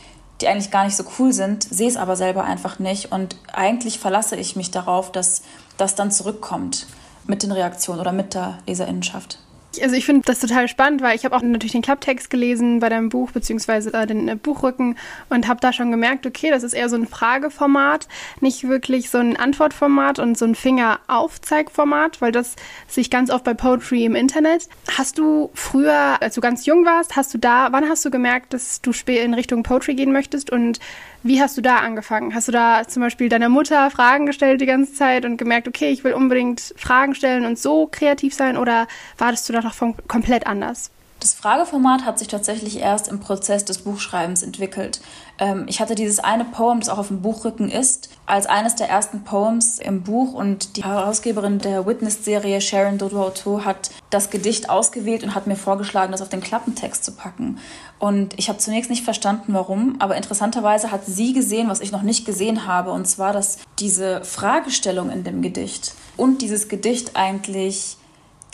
die 0.41 0.49
eigentlich 0.49 0.71
gar 0.71 0.85
nicht 0.85 0.97
so 0.97 1.05
cool 1.19 1.33
sind, 1.33 1.63
sehe 1.63 1.89
es 1.89 1.97
aber 1.97 2.17
selber 2.17 2.45
einfach 2.45 2.79
nicht 2.79 3.13
und 3.13 3.37
eigentlich 3.53 3.99
verlasse 3.99 4.37
ich 4.37 4.57
mich 4.57 4.71
darauf, 4.71 5.13
dass 5.13 5.43
das 5.77 5.95
dann 5.95 6.11
zurückkommt 6.11 6.87
mit 7.27 7.43
den 7.43 7.53
Reaktionen 7.53 8.01
oder 8.01 8.13
mit 8.13 8.35
der 8.35 8.59
Leserinnenschaft. 8.67 9.39
Also 9.83 9.97
ich 9.97 10.05
finde 10.05 10.23
das 10.25 10.41
total 10.41 10.69
spannend, 10.69 11.03
weil 11.03 11.17
ich 11.17 11.25
habe 11.25 11.35
auch 11.35 11.43
natürlich 11.43 11.73
den 11.73 11.83
Klapptext 11.83 12.31
gelesen 12.31 12.81
bei 12.81 12.89
deinem 12.89 13.09
Buch 13.09 13.31
beziehungsweise 13.33 13.93
äh, 13.93 14.07
den 14.07 14.29
äh, 14.29 14.37
Buchrücken 14.37 14.97
und 15.31 15.49
habe 15.49 15.61
da 15.61 15.73
schon 15.73 15.91
gemerkt, 15.91 16.27
okay, 16.27 16.51
das 16.51 16.63
ist 16.63 16.75
eher 16.75 16.89
so 16.89 16.97
ein 16.97 17.07
Frageformat, 17.07 18.09
nicht 18.41 18.69
wirklich 18.69 19.11
so 19.11 19.19
ein 19.19 19.37
Antwortformat 19.37 20.19
und 20.19 20.39
so 20.39 20.45
ein 20.45 20.55
Fingeraufzeigformat, 20.55 22.21
weil 22.21 22.33
das 22.33 22.57
sich 22.87 23.11
ganz 23.11 23.31
oft 23.31 23.45
bei 23.45 23.55
Poetry 23.55 24.05
im 24.05 24.15
Internet. 24.15 24.69
Hast 24.97 25.19
du 25.19 25.51
früher, 25.55 26.23
als 26.23 26.35
du 26.35 26.41
ganz 26.41 26.67
jung 26.67 26.85
warst, 26.85 27.17
hast 27.17 27.35
du 27.35 27.39
da, 27.39 27.69
wann 27.73 27.89
hast 27.89 28.05
du 28.05 28.11
gemerkt, 28.11 28.53
dass 28.53 28.81
du 28.81 28.93
in 29.07 29.35
Richtung 29.35 29.63
Poetry 29.63 29.95
gehen 29.95 30.13
möchtest 30.13 30.51
und 30.51 30.79
wie 31.25 31.41
hast 31.41 31.57
du 31.57 31.63
da 31.63 31.79
angefangen? 31.79 32.35
Hast 32.35 32.49
du 32.49 32.53
da 32.53 32.87
zum 32.87 33.03
Beispiel 33.03 33.31
deiner 33.31 33.49
Mutter 33.49 33.91
Fragen 33.91 34.27
gestellt 34.27 34.61
die 34.61 34.67
ganze 34.67 34.93
Zeit 34.93 35.25
und 35.25 35.39
gemerkt, 35.39 35.67
okay, 35.67 35.91
ich 35.91 36.05
will 36.05 36.13
unbedingt 36.13 36.75
Fragen 36.77 37.15
stellen 37.15 37.47
und 37.47 37.59
so 37.59 37.89
kreativ 37.91 38.35
sein 38.35 38.59
oder 38.59 38.87
wartest 39.17 39.49
du 39.49 39.55
da 39.55 39.63
noch 39.63 39.75
komplett 40.07 40.47
anders? 40.47 40.91
Das 41.25 41.33
Frageformat 41.33 42.05
hat 42.05 42.19
sich 42.19 42.29
tatsächlich 42.29 42.81
erst 42.81 43.09
im 43.09 43.19
Prozess 43.19 43.65
des 43.65 43.79
Buchschreibens 43.79 44.43
entwickelt. 44.43 45.01
Ähm, 45.39 45.65
ich 45.69 45.81
hatte 45.81 45.95
dieses 45.95 46.19
eine 46.19 46.45
Poem, 46.45 46.81
das 46.81 46.91
auch 46.91 46.99
auf 46.99 47.09
dem 47.09 47.23
Buchrücken 47.23 47.71
ist, 47.71 48.11
als 48.27 48.45
eines 48.45 48.75
der 48.75 48.91
ersten 48.91 49.25
Poems 49.25 49.79
im 49.79 50.03
Buch 50.03 50.35
und 50.35 50.77
die 50.77 50.85
Herausgeberin 50.85 51.61
der 51.61 51.87
Witness-Serie 51.87 52.61
Sharon 52.61 52.99
Dodo 52.99 53.33
hat 53.65 53.91
das 54.11 54.29
Gedicht 54.29 54.69
ausgewählt 54.69 55.25
und 55.25 55.35
hat 55.35 55.47
mir 55.47 55.57
vorgeschlagen, 55.57 56.13
das 56.13 56.21
auf 56.21 56.29
den 56.29 56.43
Klappentext 56.43 57.03
zu 57.03 57.13
packen. 57.13 57.57
Und 57.99 58.39
ich 58.39 58.51
habe 58.51 58.59
zunächst 58.59 58.91
nicht 58.91 59.03
verstanden, 59.03 59.55
warum, 59.55 59.97
aber 60.01 60.17
interessanterweise 60.17 60.91
hat 60.91 61.07
sie 61.07 61.33
gesehen, 61.33 61.71
was 61.71 61.81
ich 61.81 61.91
noch 61.91 62.03
nicht 62.03 62.27
gesehen 62.27 62.67
habe, 62.67 62.93
und 62.93 63.09
zwar, 63.09 63.33
dass 63.33 63.57
diese 63.79 64.23
Fragestellung 64.27 65.09
in 65.09 65.25
dem 65.25 65.41
Gedicht 65.41 65.95
und 66.19 66.43
dieses 66.43 66.69
Gedicht 66.69 67.13
eigentlich 67.17 67.97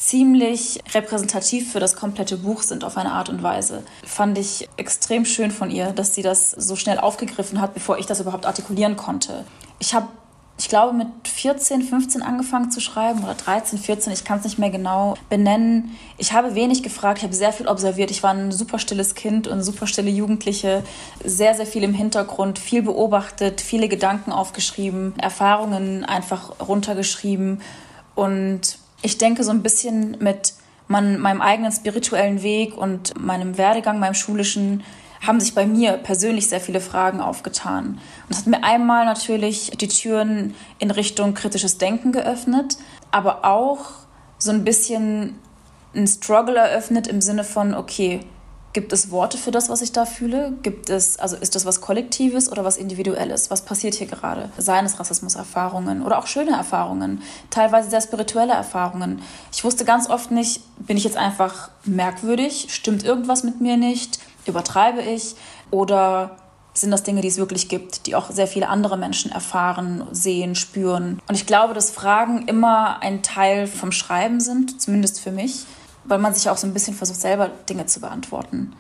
ziemlich 0.01 0.81
repräsentativ 0.95 1.73
für 1.73 1.79
das 1.79 1.95
komplette 1.95 2.39
Buch 2.39 2.63
sind 2.63 2.85
auf 2.85 2.97
eine 2.97 3.13
Art 3.13 3.29
und 3.29 3.43
Weise. 3.43 3.83
Fand 4.03 4.39
ich 4.39 4.69
extrem 4.79 5.27
schön 5.27 5.51
von 5.51 5.71
ihr, 5.71 5.93
dass 5.93 6.15
sie 6.15 6.23
das 6.23 6.51
so 6.53 6.75
schnell 6.75 6.99
aufgegriffen 6.99 7.61
hat, 7.61 7.75
bevor 7.75 7.99
ich 7.99 8.07
das 8.07 8.19
überhaupt 8.19 8.47
artikulieren 8.47 8.97
konnte. 8.97 9.45
Ich 9.79 9.93
habe, 9.93 10.09
ich 10.59 10.71
glaube, 10.71 10.95
mit 10.95 11.07
14, 11.29 11.83
15 11.83 12.23
angefangen 12.23 12.71
zu 12.71 12.81
schreiben 12.81 13.23
oder 13.23 13.35
13, 13.35 13.79
14, 13.79 14.15
ich 14.15 14.25
kann 14.25 14.39
es 14.39 14.45
nicht 14.45 14.59
mehr 14.59 14.71
genau 14.71 15.17
benennen. 15.29 15.95
Ich 16.17 16.33
habe 16.33 16.55
wenig 16.55 16.83
gefragt, 16.83 17.19
ich 17.19 17.25
habe 17.25 17.35
sehr 17.35 17.53
viel 17.53 17.69
observiert. 17.69 18.11
Ich 18.11 18.23
war 18.23 18.33
ein 18.33 18.53
super 18.53 18.79
stilles 18.79 19.15
Kind 19.15 19.49
und 19.49 19.63
super 19.63 19.87
stille 19.87 20.11
Jugendliche, 20.11 20.83
sehr, 21.23 21.55
sehr 21.55 21.67
viel 21.67 21.83
im 21.83 21.93
Hintergrund, 21.93 22.59
viel 22.59 22.81
beobachtet, 22.81 23.61
viele 23.61 23.87
Gedanken 23.87 24.33
aufgeschrieben, 24.33 25.19
Erfahrungen 25.19 26.07
einfach 26.07 26.59
runtergeschrieben 26.59 27.61
und 28.15 28.80
ich 29.03 29.19
denke 29.19 29.45
so 29.45 29.51
ein 29.51 29.63
bisschen 29.63 30.17
mit 30.21 30.55
man, 30.89 31.19
meinem 31.21 31.41
eigenen 31.41 31.73
spirituellen 31.73 32.43
Weg 32.43 32.77
und 32.77 33.19
meinem 33.21 33.57
Werdegang, 33.57 33.99
meinem 33.99 34.15
schulischen, 34.15 34.83
haben 35.27 35.39
sich 35.39 35.55
bei 35.55 35.67
mir 35.67 35.93
persönlich 35.93 36.49
sehr 36.49 36.61
viele 36.61 36.81
Fragen 36.81 37.21
aufgetan. 37.21 37.87
Und 37.89 38.01
das 38.31 38.39
hat 38.39 38.47
mir 38.47 38.65
einmal 38.65 39.05
natürlich 39.05 39.71
die 39.79 39.89
Türen 39.89 40.55
in 40.79 40.91
Richtung 40.91 41.35
kritisches 41.35 41.79
Denken 41.79 42.13
geöffnet, 42.13 42.79
aber 43.11 43.45
auch 43.45 43.91
so 44.39 44.51
ein 44.51 44.65
bisschen 44.65 45.39
ein 45.95 46.07
Struggle 46.07 46.57
eröffnet 46.57 47.07
im 47.07 47.21
Sinne 47.21 47.45
von, 47.45 47.75
okay, 47.75 48.21
Gibt 48.73 48.93
es 48.93 49.11
Worte 49.11 49.37
für 49.37 49.51
das, 49.51 49.69
was 49.69 49.83
ich 49.83 49.91
da 49.91 50.07
fühle? 50.07 50.53
Gibt 50.63 50.91
es, 50.91 51.19
also 51.19 51.35
ist 51.37 51.57
das 51.57 51.67
was 51.67 51.81
Kollektives 51.81 52.51
oder 52.51 52.65
was 52.65 52.77
Individuelles? 52.77 53.51
Was 53.51 53.63
passiert 53.63 53.95
hier 53.95 54.07
gerade? 54.07 54.49
Seien 54.59 54.87
es 54.87 55.01
Rassismuserfahrungen 55.01 56.03
oder 56.03 56.19
auch 56.19 56.29
schöne 56.29 56.53
Erfahrungen, 56.53 57.21
teilweise 57.51 57.91
sehr 57.91 58.01
spirituelle 58.01 58.53
Erfahrungen. 58.53 59.23
Ich 59.53 59.65
wusste 59.65 59.85
ganz 59.85 60.09
oft 60.09 60.31
nicht, 60.31 60.63
bin 60.79 60.97
ich 60.97 61.03
jetzt 61.03 61.17
einfach 61.17 61.71
merkwürdig? 61.85 62.69
Stimmt 62.71 63.05
irgendwas 63.05 63.43
mit 63.43 63.61
mir 63.61 63.77
nicht? 63.77 64.21
Übertreibe 64.47 65.03
ich? 65.03 65.35
Oder 65.73 66.37
sind 66.73 66.93
das 66.93 67.03
Dinge, 67.03 67.23
die 67.23 67.29
es 67.29 67.39
wirklich 67.39 67.69
gibt, 67.69 68.07
die 68.07 68.15
auch 68.15 68.31
sehr 68.31 68.47
viele 68.47 68.69
andere 68.69 68.97
Menschen 68.97 69.33
erfahren, 69.33 70.07
sehen, 70.13 70.55
spüren? 70.55 71.21
Und 71.27 71.35
ich 71.35 71.47
glaube, 71.47 71.75
dass 71.75 71.91
Fragen 71.91 72.47
immer 72.47 73.03
ein 73.03 73.25
Teil 73.25 73.67
vom 73.67 73.91
Schreiben 73.91 74.39
sind, 74.39 74.81
zumindest 74.81 75.21
für 75.21 75.33
mich 75.33 75.67
weil 76.11 76.19
man 76.19 76.35
sich 76.35 76.51
auch 76.51 76.57
so 76.57 76.67
ein 76.67 76.75
bisschen 76.75 76.95
versucht, 76.95 77.21
selber 77.21 77.49
Dinge 77.69 77.87
zu 77.87 78.01
beantworten. 78.01 78.73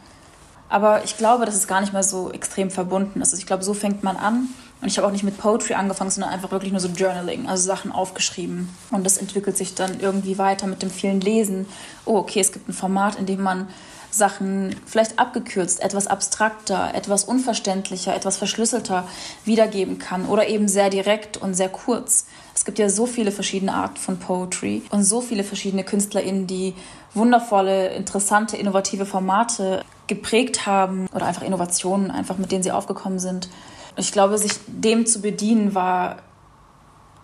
Aber 0.68 1.04
ich 1.04 1.16
glaube, 1.16 1.46
dass 1.46 1.54
es 1.54 1.66
gar 1.66 1.80
nicht 1.80 1.92
mehr 1.92 2.02
so 2.02 2.30
extrem 2.30 2.70
verbunden 2.70 3.20
ist. 3.20 3.28
Also 3.32 3.38
ich 3.38 3.46
glaube, 3.46 3.64
so 3.64 3.72
fängt 3.74 4.02
man 4.02 4.16
an. 4.16 4.48
Und 4.80 4.88
ich 4.88 4.96
habe 4.96 5.06
auch 5.06 5.12
nicht 5.12 5.24
mit 5.24 5.36
Poetry 5.36 5.74
angefangen, 5.74 6.10
sondern 6.10 6.32
einfach 6.32 6.50
wirklich 6.50 6.72
nur 6.72 6.80
so 6.80 6.88
Journaling, 6.88 7.48
also 7.48 7.66
Sachen 7.66 7.92
aufgeschrieben. 7.92 8.68
Und 8.90 9.04
das 9.04 9.18
entwickelt 9.18 9.56
sich 9.56 9.74
dann 9.74 10.00
irgendwie 10.00 10.38
weiter 10.38 10.66
mit 10.66 10.82
dem 10.82 10.90
vielen 10.90 11.20
Lesen. 11.20 11.66
Oh, 12.04 12.16
okay, 12.16 12.40
es 12.40 12.52
gibt 12.52 12.68
ein 12.68 12.72
Format, 12.72 13.16
in 13.16 13.26
dem 13.26 13.42
man 13.42 13.68
Sachen 14.10 14.74
vielleicht 14.86 15.18
abgekürzt, 15.18 15.80
etwas 15.80 16.06
abstrakter, 16.06 16.94
etwas 16.94 17.24
unverständlicher, 17.24 18.14
etwas 18.14 18.36
verschlüsselter 18.36 19.06
wiedergeben 19.44 19.98
kann 19.98 20.26
oder 20.26 20.48
eben 20.48 20.68
sehr 20.68 20.90
direkt 20.90 21.36
und 21.36 21.54
sehr 21.54 21.68
kurz. 21.68 22.26
Es 22.54 22.64
gibt 22.64 22.78
ja 22.78 22.88
so 22.88 23.06
viele 23.06 23.32
verschiedene 23.32 23.72
Arten 23.72 23.96
von 23.96 24.18
Poetry 24.18 24.82
und 24.90 25.04
so 25.04 25.20
viele 25.20 25.44
verschiedene 25.44 25.84
KünstlerInnen, 25.84 26.46
die 26.46 26.74
wundervolle, 27.14 27.94
interessante, 27.94 28.56
innovative 28.56 29.06
Formate 29.06 29.84
geprägt 30.06 30.66
haben 30.66 31.06
oder 31.14 31.26
einfach 31.26 31.42
Innovationen, 31.42 32.10
einfach 32.10 32.36
mit 32.38 32.52
denen 32.52 32.62
sie 32.62 32.72
aufgekommen 32.72 33.18
sind. 33.18 33.48
Ich 33.96 34.12
glaube, 34.12 34.38
sich 34.38 34.52
dem 34.66 35.06
zu 35.06 35.20
bedienen 35.20 35.74
war 35.74 36.16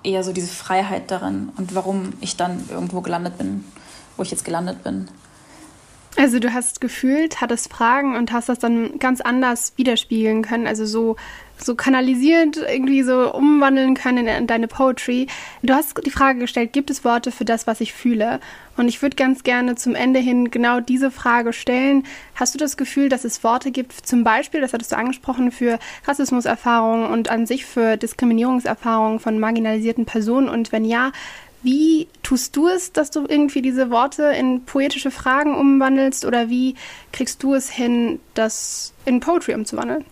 eher 0.02 0.22
so 0.22 0.32
diese 0.32 0.52
Freiheit 0.52 1.10
darin 1.10 1.50
und 1.56 1.74
warum 1.74 2.12
ich 2.20 2.36
dann 2.36 2.64
irgendwo 2.70 3.00
gelandet 3.00 3.38
bin, 3.38 3.64
wo 4.16 4.22
ich 4.22 4.30
jetzt 4.30 4.44
gelandet 4.44 4.84
bin. 4.84 5.08
Also 6.16 6.38
du 6.38 6.52
hast 6.54 6.80
gefühlt, 6.80 7.40
hattest 7.40 7.70
Fragen 7.70 8.16
und 8.16 8.32
hast 8.32 8.48
das 8.48 8.58
dann 8.58 8.98
ganz 8.98 9.20
anders 9.20 9.74
widerspiegeln 9.76 10.42
können, 10.42 10.66
also 10.66 10.86
so 10.86 11.16
so 11.58 11.74
kanalisiert 11.74 12.56
irgendwie 12.56 13.02
so 13.02 13.32
umwandeln 13.32 13.94
können 13.94 14.26
in 14.26 14.46
deine 14.46 14.68
Poetry. 14.68 15.26
Du 15.62 15.74
hast 15.74 16.04
die 16.04 16.10
Frage 16.10 16.40
gestellt, 16.40 16.72
gibt 16.72 16.90
es 16.90 17.04
Worte 17.04 17.32
für 17.32 17.44
das, 17.44 17.66
was 17.66 17.80
ich 17.80 17.92
fühle? 17.92 18.40
Und 18.76 18.88
ich 18.88 19.00
würde 19.00 19.16
ganz 19.16 19.42
gerne 19.42 19.74
zum 19.74 19.94
Ende 19.94 20.20
hin 20.20 20.50
genau 20.50 20.80
diese 20.80 21.10
Frage 21.10 21.54
stellen. 21.54 22.04
Hast 22.34 22.54
du 22.54 22.58
das 22.58 22.76
Gefühl, 22.76 23.08
dass 23.08 23.24
es 23.24 23.42
Worte 23.42 23.70
gibt, 23.70 23.92
zum 23.92 24.22
Beispiel, 24.22 24.60
das 24.60 24.74
hattest 24.74 24.92
du 24.92 24.96
angesprochen, 24.96 25.50
für 25.50 25.78
Rassismuserfahrungen 26.04 27.10
und 27.10 27.30
an 27.30 27.46
sich 27.46 27.64
für 27.64 27.96
Diskriminierungserfahrungen 27.96 29.18
von 29.18 29.38
marginalisierten 29.38 30.04
Personen? 30.04 30.50
Und 30.50 30.72
wenn 30.72 30.84
ja, 30.84 31.12
wie 31.66 32.06
tust 32.22 32.54
du 32.54 32.68
es, 32.68 32.92
dass 32.92 33.10
du 33.10 33.26
irgendwie 33.26 33.60
diese 33.60 33.90
Worte 33.90 34.22
in 34.22 34.64
poetische 34.64 35.10
Fragen 35.10 35.56
umwandelst 35.56 36.24
oder 36.24 36.48
wie 36.48 36.76
kriegst 37.10 37.42
du 37.42 37.54
es 37.54 37.68
hin, 37.68 38.20
das 38.34 38.92
in 39.04 39.18
Poetry 39.18 39.52
umzuwandeln? 39.54 40.04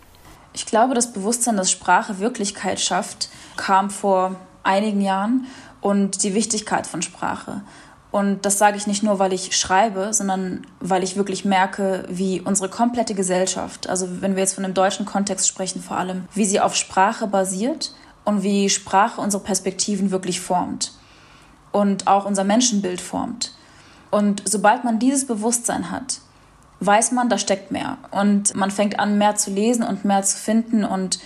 Ich 0.52 0.66
glaube, 0.66 0.94
das 0.94 1.12
Bewusstsein, 1.12 1.56
dass 1.56 1.70
Sprache 1.70 2.18
Wirklichkeit 2.18 2.80
schafft, 2.80 3.28
kam 3.56 3.88
vor 3.88 4.34
einigen 4.64 5.00
Jahren 5.00 5.46
und 5.80 6.24
die 6.24 6.34
Wichtigkeit 6.34 6.88
von 6.88 7.02
Sprache. 7.02 7.62
Und 8.10 8.44
das 8.44 8.58
sage 8.58 8.76
ich 8.76 8.88
nicht 8.88 9.04
nur, 9.04 9.20
weil 9.20 9.32
ich 9.32 9.56
schreibe, 9.56 10.12
sondern 10.12 10.66
weil 10.80 11.04
ich 11.04 11.14
wirklich 11.14 11.44
merke, 11.44 12.04
wie 12.08 12.40
unsere 12.40 12.68
komplette 12.68 13.14
Gesellschaft, 13.14 13.88
also 13.88 14.20
wenn 14.20 14.34
wir 14.34 14.42
jetzt 14.42 14.54
von 14.54 14.64
dem 14.64 14.74
deutschen 14.74 15.06
Kontext 15.06 15.46
sprechen 15.46 15.80
vor 15.80 15.98
allem, 15.98 16.24
wie 16.34 16.46
sie 16.46 16.58
auf 16.58 16.74
Sprache 16.74 17.28
basiert 17.28 17.94
und 18.24 18.42
wie 18.42 18.70
Sprache 18.70 19.20
unsere 19.20 19.42
Perspektiven 19.44 20.10
wirklich 20.10 20.40
formt 20.40 20.94
und 21.74 22.06
auch 22.06 22.24
unser 22.24 22.44
Menschenbild 22.44 23.00
formt. 23.00 23.52
Und 24.10 24.42
sobald 24.46 24.84
man 24.84 25.00
dieses 25.00 25.26
Bewusstsein 25.26 25.90
hat, 25.90 26.20
weiß 26.78 27.10
man, 27.10 27.28
da 27.28 27.36
steckt 27.36 27.72
mehr. 27.72 27.98
Und 28.12 28.54
man 28.54 28.70
fängt 28.70 29.00
an, 29.00 29.18
mehr 29.18 29.34
zu 29.34 29.50
lesen 29.50 29.82
und 29.82 30.04
mehr 30.04 30.22
zu 30.22 30.38
finden 30.38 30.84
und 30.84 31.18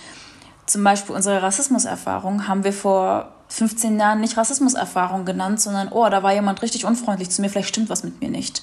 Zum 0.69 0.83
Beispiel 0.83 1.15
unsere 1.15 1.41
Rassismuserfahrung 1.41 2.47
haben 2.47 2.63
wir 2.63 2.73
vor 2.73 3.31
15 3.47 3.99
Jahren 3.99 4.21
nicht 4.21 4.37
Rassismuserfahrung 4.37 5.25
genannt, 5.25 5.59
sondern, 5.59 5.87
oh, 5.87 6.07
da 6.07 6.21
war 6.21 6.31
jemand 6.31 6.61
richtig 6.61 6.85
unfreundlich 6.85 7.31
zu 7.31 7.41
mir, 7.41 7.49
vielleicht 7.49 7.69
stimmt 7.69 7.89
was 7.89 8.03
mit 8.03 8.21
mir 8.21 8.29
nicht. 8.29 8.61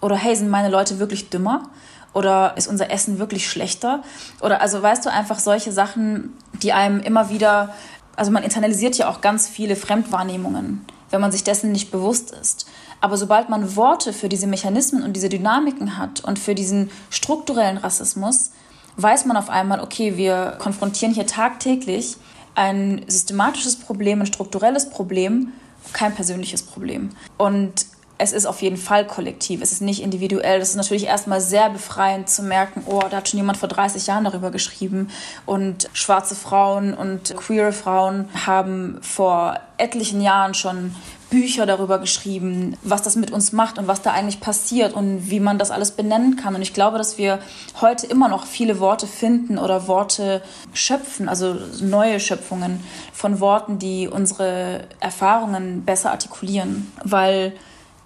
Oder 0.00 0.16
hey, 0.16 0.34
sind 0.34 0.48
meine 0.48 0.70
Leute 0.70 0.98
wirklich 0.98 1.28
dümmer? 1.28 1.68
Oder 2.14 2.56
ist 2.56 2.68
unser 2.68 2.90
Essen 2.90 3.18
wirklich 3.18 3.50
schlechter? 3.50 4.02
Oder 4.40 4.62
also 4.62 4.82
weißt 4.82 5.04
du 5.04 5.12
einfach 5.12 5.38
solche 5.38 5.72
Sachen, 5.72 6.32
die 6.62 6.72
einem 6.72 7.00
immer 7.00 7.28
wieder, 7.28 7.74
also 8.16 8.30
man 8.30 8.42
internalisiert 8.42 8.96
ja 8.96 9.10
auch 9.10 9.20
ganz 9.20 9.46
viele 9.46 9.76
Fremdwahrnehmungen, 9.76 10.86
wenn 11.12 11.20
man 11.20 11.30
sich 11.30 11.44
dessen 11.44 11.70
nicht 11.70 11.92
bewusst 11.92 12.32
ist. 12.32 12.66
Aber 13.00 13.16
sobald 13.16 13.48
man 13.48 13.76
Worte 13.76 14.12
für 14.12 14.28
diese 14.28 14.46
Mechanismen 14.46 15.02
und 15.02 15.12
diese 15.12 15.28
Dynamiken 15.28 15.98
hat 15.98 16.24
und 16.24 16.38
für 16.38 16.54
diesen 16.54 16.90
strukturellen 17.10 17.76
Rassismus, 17.76 18.50
weiß 18.96 19.26
man 19.26 19.36
auf 19.36 19.50
einmal, 19.50 19.80
okay, 19.80 20.16
wir 20.16 20.56
konfrontieren 20.58 21.14
hier 21.14 21.26
tagtäglich 21.26 22.16
ein 22.54 23.04
systematisches 23.06 23.76
Problem, 23.76 24.20
ein 24.20 24.26
strukturelles 24.26 24.90
Problem, 24.90 25.52
kein 25.92 26.14
persönliches 26.14 26.62
Problem. 26.62 27.10
Und 27.38 27.86
es 28.22 28.32
ist 28.32 28.46
auf 28.46 28.62
jeden 28.62 28.76
Fall 28.76 29.04
kollektiv, 29.04 29.62
es 29.62 29.72
ist 29.72 29.82
nicht 29.82 30.00
individuell. 30.00 30.60
Das 30.60 30.70
ist 30.70 30.76
natürlich 30.76 31.06
erstmal 31.06 31.40
sehr 31.40 31.70
befreiend 31.70 32.28
zu 32.28 32.44
merken, 32.44 32.84
oh, 32.86 33.00
da 33.10 33.16
hat 33.16 33.28
schon 33.28 33.38
jemand 33.38 33.58
vor 33.58 33.68
30 33.68 34.06
Jahren 34.06 34.22
darüber 34.22 34.52
geschrieben. 34.52 35.08
Und 35.44 35.88
schwarze 35.92 36.36
Frauen 36.36 36.94
und 36.94 37.36
queere 37.36 37.72
Frauen 37.72 38.28
haben 38.46 38.98
vor 39.02 39.58
etlichen 39.76 40.20
Jahren 40.20 40.54
schon 40.54 40.94
Bücher 41.30 41.66
darüber 41.66 41.98
geschrieben, 41.98 42.76
was 42.82 43.02
das 43.02 43.16
mit 43.16 43.32
uns 43.32 43.50
macht 43.52 43.78
und 43.78 43.88
was 43.88 44.02
da 44.02 44.12
eigentlich 44.12 44.38
passiert 44.38 44.92
und 44.92 45.28
wie 45.28 45.40
man 45.40 45.58
das 45.58 45.72
alles 45.72 45.90
benennen 45.90 46.36
kann. 46.36 46.54
Und 46.54 46.62
ich 46.62 46.74
glaube, 46.74 46.98
dass 46.98 47.18
wir 47.18 47.40
heute 47.80 48.06
immer 48.06 48.28
noch 48.28 48.46
viele 48.46 48.78
Worte 48.78 49.08
finden 49.08 49.58
oder 49.58 49.88
Worte 49.88 50.42
schöpfen, 50.74 51.28
also 51.28 51.56
neue 51.80 52.20
Schöpfungen 52.20 52.84
von 53.12 53.40
Worten, 53.40 53.80
die 53.80 54.06
unsere 54.06 54.82
Erfahrungen 55.00 55.84
besser 55.84 56.12
artikulieren, 56.12 56.92
weil 57.02 57.54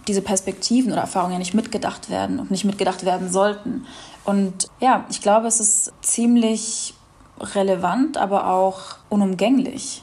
diese 0.09 0.23
Perspektiven 0.23 0.93
oder 0.93 1.03
Erfahrungen 1.03 1.33
ja 1.33 1.39
nicht 1.39 1.55
mitgedacht 1.55 2.11
werden 2.11 2.39
und 2.39 2.51
nicht 2.51 2.65
mitgedacht 2.65 3.05
werden 3.05 3.31
sollten. 3.31 3.87
Und 4.25 4.69
ja, 4.81 5.05
ich 5.11 5.21
glaube, 5.21 5.47
es 5.47 5.61
ist 5.61 5.93
ziemlich 6.03 6.95
relevant, 7.41 8.17
aber 8.17 8.49
auch 8.49 8.97
unumgänglich, 9.09 10.03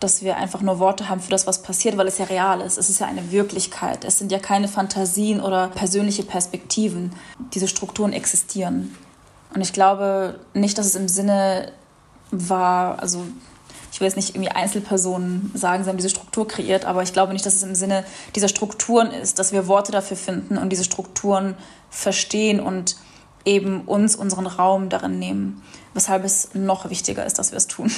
dass 0.00 0.22
wir 0.22 0.36
einfach 0.36 0.60
nur 0.60 0.78
Worte 0.78 1.08
haben 1.08 1.20
für 1.20 1.30
das, 1.30 1.46
was 1.46 1.62
passiert, 1.62 1.96
weil 1.96 2.08
es 2.08 2.18
ja 2.18 2.26
real 2.26 2.60
ist. 2.60 2.78
Es 2.78 2.90
ist 2.90 3.00
ja 3.00 3.06
eine 3.06 3.32
Wirklichkeit. 3.32 4.04
Es 4.04 4.18
sind 4.18 4.32
ja 4.32 4.38
keine 4.38 4.68
Fantasien 4.68 5.40
oder 5.40 5.68
persönliche 5.68 6.22
Perspektiven. 6.22 7.12
Diese 7.54 7.68
Strukturen 7.68 8.12
existieren. 8.12 8.94
Und 9.54 9.60
ich 9.60 9.72
glaube 9.72 10.40
nicht, 10.52 10.78
dass 10.78 10.86
es 10.86 10.94
im 10.94 11.08
Sinne 11.08 11.72
war, 12.30 12.98
also 12.98 13.24
ich 13.94 14.00
will 14.00 14.08
jetzt 14.08 14.16
nicht 14.16 14.30
irgendwie 14.30 14.50
Einzelpersonen 14.50 15.52
sagen, 15.54 15.84
sie 15.84 15.88
haben 15.88 15.98
diese 15.98 16.10
Struktur 16.10 16.48
kreiert, 16.48 16.84
aber 16.84 17.04
ich 17.04 17.12
glaube 17.12 17.32
nicht, 17.32 17.46
dass 17.46 17.54
es 17.54 17.62
im 17.62 17.76
Sinne 17.76 18.02
dieser 18.34 18.48
Strukturen 18.48 19.12
ist, 19.12 19.38
dass 19.38 19.52
wir 19.52 19.68
Worte 19.68 19.92
dafür 19.92 20.16
finden 20.16 20.58
und 20.58 20.70
diese 20.70 20.82
Strukturen 20.82 21.54
verstehen 21.90 22.58
und 22.58 22.96
eben 23.44 23.82
uns 23.82 24.16
unseren 24.16 24.48
Raum 24.48 24.88
darin 24.88 25.20
nehmen, 25.20 25.62
weshalb 25.92 26.24
es 26.24 26.54
noch 26.54 26.90
wichtiger 26.90 27.24
ist, 27.24 27.38
dass 27.38 27.52
wir 27.52 27.56
es 27.56 27.68
tun. 27.68 27.88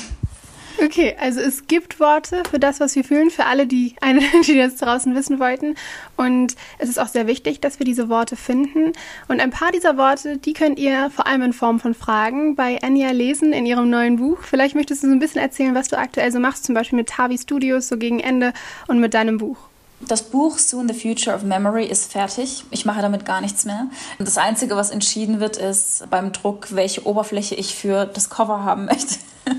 Okay, 0.82 1.16
also 1.18 1.40
es 1.40 1.66
gibt 1.66 2.00
Worte 2.00 2.42
für 2.50 2.58
das, 2.58 2.80
was 2.80 2.94
wir 2.96 3.04
fühlen, 3.04 3.30
für 3.30 3.46
alle, 3.46 3.66
die, 3.66 3.94
eine, 4.00 4.20
die 4.46 4.56
das 4.56 4.76
draußen 4.76 5.14
wissen 5.14 5.40
wollten. 5.40 5.74
Und 6.16 6.54
es 6.78 6.88
ist 6.88 6.98
auch 6.98 7.08
sehr 7.08 7.26
wichtig, 7.26 7.60
dass 7.60 7.78
wir 7.78 7.86
diese 7.86 8.08
Worte 8.08 8.36
finden. 8.36 8.92
Und 9.28 9.40
ein 9.40 9.50
paar 9.50 9.72
dieser 9.72 9.96
Worte, 9.96 10.36
die 10.36 10.52
könnt 10.52 10.78
ihr 10.78 11.10
vor 11.10 11.26
allem 11.26 11.42
in 11.42 11.52
Form 11.52 11.80
von 11.80 11.94
Fragen 11.94 12.56
bei 12.56 12.82
Anya 12.82 13.10
lesen 13.10 13.52
in 13.52 13.64
ihrem 13.64 13.88
neuen 13.88 14.16
Buch. 14.16 14.42
Vielleicht 14.42 14.74
möchtest 14.74 15.02
du 15.02 15.08
so 15.08 15.12
ein 15.12 15.18
bisschen 15.18 15.40
erzählen, 15.40 15.74
was 15.74 15.88
du 15.88 15.98
aktuell 15.98 16.30
so 16.30 16.40
machst, 16.40 16.64
zum 16.64 16.74
Beispiel 16.74 16.98
mit 16.98 17.08
Tavi 17.08 17.38
Studios 17.38 17.88
so 17.88 17.96
gegen 17.96 18.20
Ende 18.20 18.52
und 18.86 19.00
mit 19.00 19.14
deinem 19.14 19.38
Buch. 19.38 19.58
Das 20.00 20.22
Buch 20.22 20.58
Soon 20.58 20.88
the 20.88 20.94
Future 20.94 21.34
of 21.34 21.42
Memory 21.42 21.86
ist 21.86 22.12
fertig. 22.12 22.64
Ich 22.70 22.84
mache 22.84 23.00
damit 23.00 23.24
gar 23.24 23.40
nichts 23.40 23.64
mehr. 23.64 23.86
Das 24.18 24.36
Einzige, 24.36 24.76
was 24.76 24.90
entschieden 24.90 25.40
wird, 25.40 25.56
ist 25.56 26.08
beim 26.10 26.32
Druck, 26.32 26.68
welche 26.74 27.06
Oberfläche 27.06 27.54
ich 27.54 27.74
für 27.74 28.04
das 28.04 28.28
Cover 28.28 28.62
haben 28.62 28.84
möchte. 28.84 29.16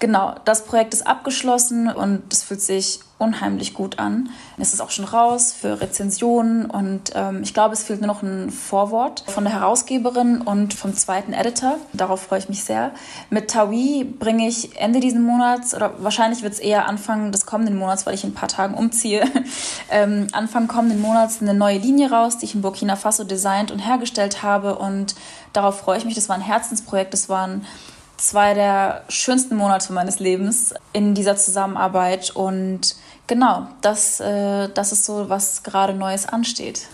genau, 0.00 0.34
das 0.44 0.64
Projekt 0.64 0.94
ist 0.94 1.06
abgeschlossen 1.06 1.88
und 1.88 2.32
es 2.32 2.42
fühlt 2.42 2.60
sich 2.60 3.00
unheimlich 3.18 3.74
gut 3.74 3.98
an. 3.98 4.30
Es 4.58 4.72
ist 4.72 4.80
auch 4.80 4.90
schon 4.90 5.04
raus 5.04 5.52
für 5.52 5.80
Rezensionen 5.80 6.66
und 6.66 7.12
ähm, 7.14 7.42
ich 7.42 7.52
glaube, 7.52 7.74
es 7.74 7.82
fehlt 7.82 8.00
nur 8.00 8.06
noch 8.06 8.22
ein 8.22 8.50
Vorwort 8.50 9.24
von 9.26 9.44
der 9.44 9.52
Herausgeberin 9.52 10.40
und 10.40 10.72
vom 10.72 10.94
zweiten 10.94 11.32
Editor. 11.32 11.78
Darauf 11.92 12.22
freue 12.22 12.38
ich 12.38 12.48
mich 12.48 12.62
sehr. 12.62 12.92
Mit 13.28 13.50
Tawi 13.50 14.04
bringe 14.04 14.46
ich 14.46 14.80
Ende 14.80 15.00
diesen 15.00 15.24
Monats 15.24 15.74
oder 15.74 15.94
wahrscheinlich 15.98 16.42
wird 16.42 16.52
es 16.52 16.60
eher 16.60 16.86
Anfang 16.86 17.32
des 17.32 17.44
kommenden 17.44 17.76
Monats, 17.76 18.06
weil 18.06 18.14
ich 18.14 18.22
in 18.22 18.30
ein 18.30 18.34
paar 18.34 18.48
Tagen 18.48 18.74
umziehe, 18.74 19.24
ähm, 19.90 20.28
Anfang 20.32 20.68
kommenden 20.68 21.00
Monats 21.00 21.42
eine 21.42 21.54
neue 21.54 21.78
Linie 21.78 22.12
raus, 22.12 22.38
die 22.38 22.44
ich 22.44 22.54
in 22.54 22.62
Burkina 22.62 22.94
Faso 22.94 23.24
designt 23.24 23.72
und 23.72 23.80
hergestellt 23.80 24.44
habe 24.44 24.76
und 24.76 25.16
darauf 25.52 25.80
freue 25.80 25.98
ich 25.98 26.04
mich. 26.04 26.14
Das 26.14 26.28
war 26.28 26.36
ein 26.36 26.42
Herzensprojekt, 26.42 27.12
das 27.12 27.28
waren 27.28 27.64
zwei 28.18 28.52
der 28.52 29.04
schönsten 29.08 29.56
Monate 29.56 29.92
meines 29.92 30.18
Lebens 30.18 30.74
in 30.92 31.14
dieser 31.14 31.36
Zusammenarbeit 31.36 32.30
und 32.30 32.96
genau, 33.28 33.68
das, 33.80 34.18
äh, 34.18 34.68
das 34.70 34.90
ist 34.90 35.04
so, 35.04 35.28
was 35.28 35.62
gerade 35.62 35.94
Neues 35.94 36.26
ansteht. 36.26 36.88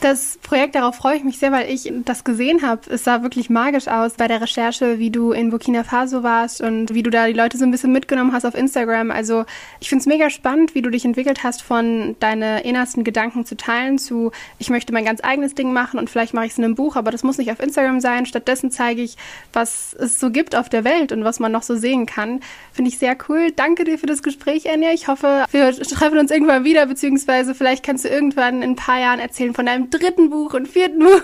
Das 0.00 0.38
Projekt, 0.44 0.76
darauf 0.76 0.94
freue 0.94 1.16
ich 1.16 1.24
mich 1.24 1.38
sehr, 1.38 1.50
weil 1.50 1.68
ich 1.68 1.92
das 2.04 2.22
gesehen 2.22 2.62
habe. 2.62 2.82
Es 2.88 3.02
sah 3.02 3.22
wirklich 3.22 3.50
magisch 3.50 3.88
aus 3.88 4.14
bei 4.14 4.28
der 4.28 4.40
Recherche, 4.40 5.00
wie 5.00 5.10
du 5.10 5.32
in 5.32 5.50
Burkina 5.50 5.82
Faso 5.82 6.22
warst 6.22 6.60
und 6.60 6.94
wie 6.94 7.02
du 7.02 7.10
da 7.10 7.26
die 7.26 7.32
Leute 7.32 7.58
so 7.58 7.64
ein 7.64 7.72
bisschen 7.72 7.90
mitgenommen 7.90 8.32
hast 8.32 8.44
auf 8.44 8.54
Instagram. 8.54 9.10
Also 9.10 9.44
ich 9.80 9.88
finde 9.88 10.02
es 10.02 10.06
mega 10.06 10.30
spannend, 10.30 10.76
wie 10.76 10.82
du 10.82 10.90
dich 10.90 11.04
entwickelt 11.04 11.42
hast, 11.42 11.62
von 11.62 12.14
deine 12.20 12.62
innersten 12.62 13.02
Gedanken 13.02 13.44
zu 13.44 13.56
teilen 13.56 13.98
zu, 13.98 14.30
ich 14.58 14.70
möchte 14.70 14.92
mein 14.92 15.04
ganz 15.04 15.20
eigenes 15.24 15.56
Ding 15.56 15.72
machen 15.72 15.98
und 15.98 16.08
vielleicht 16.08 16.32
mache 16.32 16.46
ich 16.46 16.52
es 16.52 16.58
in 16.58 16.64
einem 16.64 16.76
Buch, 16.76 16.94
aber 16.94 17.10
das 17.10 17.24
muss 17.24 17.38
nicht 17.38 17.50
auf 17.50 17.60
Instagram 17.60 18.00
sein. 18.00 18.24
Stattdessen 18.24 18.70
zeige 18.70 19.02
ich, 19.02 19.16
was 19.52 19.94
es 19.94 20.20
so 20.20 20.30
gibt 20.30 20.54
auf 20.54 20.68
der 20.68 20.84
Welt 20.84 21.10
und 21.10 21.24
was 21.24 21.40
man 21.40 21.50
noch 21.50 21.64
so 21.64 21.76
sehen 21.76 22.06
kann. 22.06 22.40
Finde 22.72 22.90
ich 22.90 22.98
sehr 22.98 23.16
cool. 23.28 23.50
Danke 23.50 23.82
dir 23.82 23.98
für 23.98 24.06
das 24.06 24.22
Gespräch, 24.22 24.70
Anja. 24.70 24.92
Ich 24.92 25.08
hoffe, 25.08 25.44
wir 25.50 25.72
treffen 25.72 26.18
uns 26.18 26.30
irgendwann 26.30 26.62
wieder, 26.62 26.86
beziehungsweise 26.86 27.56
vielleicht 27.56 27.84
kannst 27.84 28.04
du 28.04 28.08
irgendwann 28.08 28.62
in 28.62 28.70
ein 28.70 28.76
paar 28.76 29.00
Jahren 29.00 29.18
erzählen 29.18 29.54
von 29.54 29.66
deinem 29.66 29.87
dritten 29.90 30.30
Buch 30.30 30.54
und 30.54 30.66
vierten 30.68 30.98
Buch. 31.04 31.22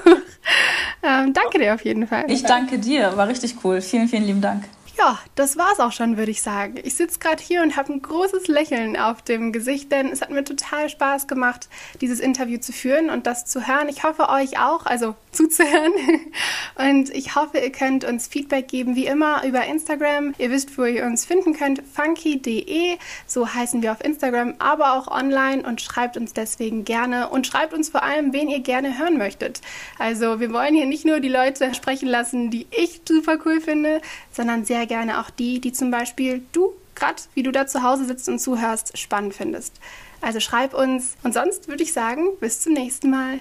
Ähm, 1.02 1.32
danke 1.32 1.58
dir 1.58 1.74
auf 1.74 1.84
jeden 1.84 2.06
Fall. 2.06 2.24
Ich 2.28 2.44
danke 2.44 2.78
dir, 2.78 3.16
war 3.16 3.28
richtig 3.28 3.56
cool. 3.64 3.80
Vielen, 3.80 4.08
vielen 4.08 4.24
lieben 4.24 4.40
Dank. 4.40 4.64
Ja, 4.96 5.18
das 5.34 5.56
war's 5.56 5.80
auch 5.80 5.90
schon, 5.90 6.16
würde 6.16 6.30
ich 6.30 6.40
sagen. 6.40 6.76
Ich 6.84 6.94
sitze 6.94 7.18
gerade 7.18 7.42
hier 7.42 7.62
und 7.62 7.76
habe 7.76 7.92
ein 7.92 8.00
großes 8.00 8.46
Lächeln 8.46 8.96
auf 8.96 9.22
dem 9.22 9.52
Gesicht, 9.52 9.90
denn 9.90 10.08
es 10.08 10.20
hat 10.20 10.30
mir 10.30 10.44
total 10.44 10.88
Spaß 10.88 11.26
gemacht, 11.26 11.68
dieses 12.00 12.20
Interview 12.20 12.58
zu 12.58 12.72
führen 12.72 13.10
und 13.10 13.26
das 13.26 13.44
zu 13.44 13.66
hören. 13.66 13.88
Ich 13.88 14.04
hoffe 14.04 14.28
euch 14.28 14.60
auch, 14.60 14.86
also 14.86 15.16
zuzuhören. 15.34 15.92
Und 16.76 17.10
ich 17.10 17.34
hoffe, 17.34 17.58
ihr 17.58 17.70
könnt 17.70 18.04
uns 18.04 18.26
Feedback 18.26 18.68
geben, 18.68 18.96
wie 18.96 19.06
immer 19.06 19.44
über 19.44 19.64
Instagram. 19.64 20.34
Ihr 20.38 20.50
wisst, 20.50 20.76
wo 20.78 20.84
ihr 20.84 21.04
uns 21.04 21.24
finden 21.24 21.54
könnt, 21.54 21.82
funky.de, 21.92 22.96
so 23.26 23.52
heißen 23.52 23.82
wir 23.82 23.92
auf 23.92 24.02
Instagram, 24.02 24.54
aber 24.58 24.94
auch 24.94 25.08
online 25.08 25.62
und 25.62 25.80
schreibt 25.80 26.16
uns 26.16 26.32
deswegen 26.32 26.84
gerne 26.84 27.28
und 27.28 27.46
schreibt 27.46 27.74
uns 27.74 27.88
vor 27.88 28.02
allem, 28.02 28.32
wen 28.32 28.48
ihr 28.48 28.60
gerne 28.60 28.98
hören 28.98 29.18
möchtet. 29.18 29.60
Also 29.98 30.40
wir 30.40 30.52
wollen 30.52 30.74
hier 30.74 30.86
nicht 30.86 31.04
nur 31.04 31.20
die 31.20 31.28
Leute 31.28 31.74
sprechen 31.74 32.08
lassen, 32.08 32.50
die 32.50 32.66
ich 32.70 33.02
super 33.06 33.38
cool 33.44 33.60
finde, 33.60 34.00
sondern 34.32 34.64
sehr 34.84 34.98
gerne 34.98 35.20
auch 35.20 35.30
die, 35.30 35.60
die 35.60 35.72
zum 35.72 35.90
Beispiel 35.90 36.42
du 36.52 36.74
gerade, 36.94 37.22
wie 37.32 37.42
du 37.42 37.52
da 37.52 37.66
zu 37.66 37.82
Hause 37.82 38.04
sitzt 38.04 38.28
und 38.28 38.38
zuhörst, 38.38 38.98
spannend 38.98 39.34
findest. 39.34 39.80
Also 40.20 40.40
schreib 40.40 40.74
uns 40.74 41.16
und 41.22 41.32
sonst 41.32 41.68
würde 41.68 41.82
ich 41.82 41.92
sagen, 41.92 42.36
bis 42.38 42.60
zum 42.60 42.74
nächsten 42.74 43.10
Mal. 43.10 43.40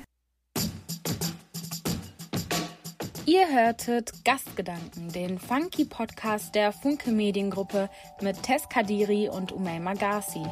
Ihr 3.26 3.48
hörtet 3.48 4.12
Gastgedanken, 4.24 5.12
den 5.12 5.38
Funky 5.38 5.86
Podcast 5.86 6.56
der 6.56 6.72
Funke 6.72 7.12
Mediengruppe 7.12 7.90
mit 8.22 8.42
Tess 8.44 8.70
Kadiri 8.70 9.30
und 9.30 9.52
Umay 9.52 9.80
Magasi. 9.80 10.44